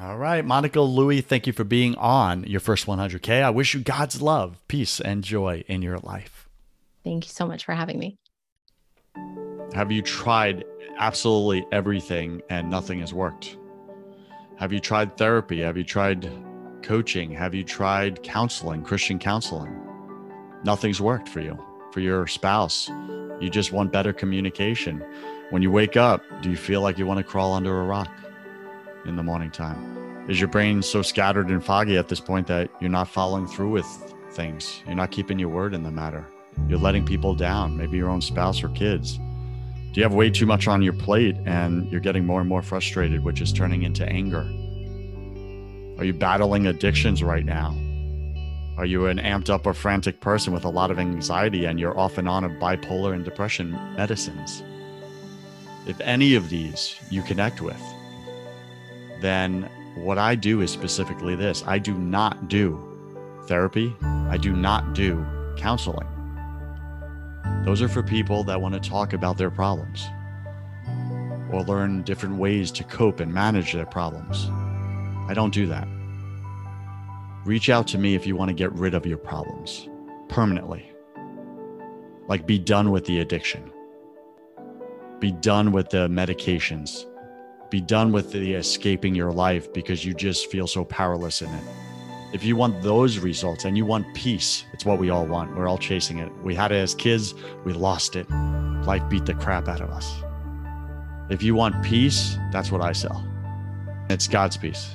[0.00, 3.42] All right, Monica Louie, thank you for being on your first 100K.
[3.42, 6.48] I wish you God's love, peace, and joy in your life.
[7.04, 8.18] Thank you so much for having me.
[9.72, 10.64] Have you tried
[10.98, 13.56] absolutely everything and nothing has worked?
[14.56, 15.60] Have you tried therapy?
[15.60, 16.30] Have you tried
[16.82, 17.30] coaching?
[17.30, 19.80] Have you tried counseling, Christian counseling?
[20.64, 21.58] Nothing's worked for you,
[21.92, 22.88] for your spouse.
[23.40, 25.04] You just want better communication.
[25.50, 28.10] When you wake up, do you feel like you want to crawl under a rock
[29.04, 30.26] in the morning time?
[30.28, 33.70] Is your brain so scattered and foggy at this point that you're not following through
[33.70, 33.86] with
[34.30, 34.82] things?
[34.86, 36.26] You're not keeping your word in the matter.
[36.66, 39.16] You're letting people down, maybe your own spouse or kids.
[39.16, 42.62] Do you have way too much on your plate and you're getting more and more
[42.62, 44.48] frustrated, which is turning into anger?
[45.98, 47.76] Are you battling addictions right now?
[48.76, 51.96] Are you an amped up or frantic person with a lot of anxiety and you're
[51.96, 54.64] off and on of bipolar and depression medicines?
[55.86, 57.80] If any of these you connect with,
[59.20, 62.80] then what I do is specifically this I do not do
[63.46, 65.24] therapy, I do not do
[65.56, 66.08] counseling.
[67.64, 70.04] Those are for people that want to talk about their problems
[71.52, 74.48] or learn different ways to cope and manage their problems.
[75.30, 75.86] I don't do that.
[77.44, 79.88] Reach out to me if you want to get rid of your problems
[80.28, 80.90] permanently.
[82.26, 83.70] Like, be done with the addiction,
[85.18, 87.04] be done with the medications,
[87.70, 91.64] be done with the escaping your life because you just feel so powerless in it.
[92.32, 95.54] If you want those results and you want peace, it's what we all want.
[95.54, 96.32] We're all chasing it.
[96.42, 97.34] We had it as kids,
[97.64, 98.28] we lost it.
[98.30, 100.10] Life beat the crap out of us.
[101.28, 103.22] If you want peace, that's what I sell.
[104.08, 104.94] It's God's peace.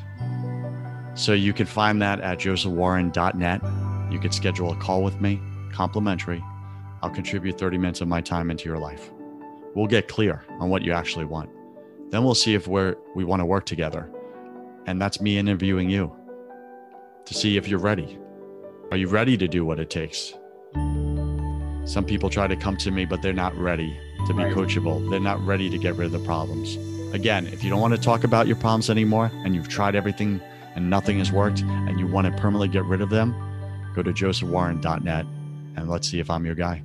[1.20, 3.61] So you can find that at josephwarren.net.
[4.09, 5.41] You can schedule a call with me,
[5.74, 6.41] complimentary.
[7.01, 9.11] I'll contribute 30 minutes of my time into your life.
[9.76, 11.49] We'll get clear on what you actually want.
[12.09, 14.09] Then we'll see if we're we want to work together.
[14.86, 16.15] And that's me interviewing you
[17.26, 18.17] to see if you're ready.
[18.91, 20.34] Are you ready to do what it takes?
[21.84, 23.93] Some people try to come to me, but they're not ready
[24.26, 25.09] to be coachable.
[25.09, 26.78] They're not ready to get rid of the problems.
[27.13, 30.39] Again, if you don't want to talk about your problems anymore and you've tried everything
[30.76, 33.34] and nothing has worked and you want to permanently get rid of them,
[33.95, 35.26] go to josephwarren.net
[35.76, 36.84] and let's see if I'm your guy.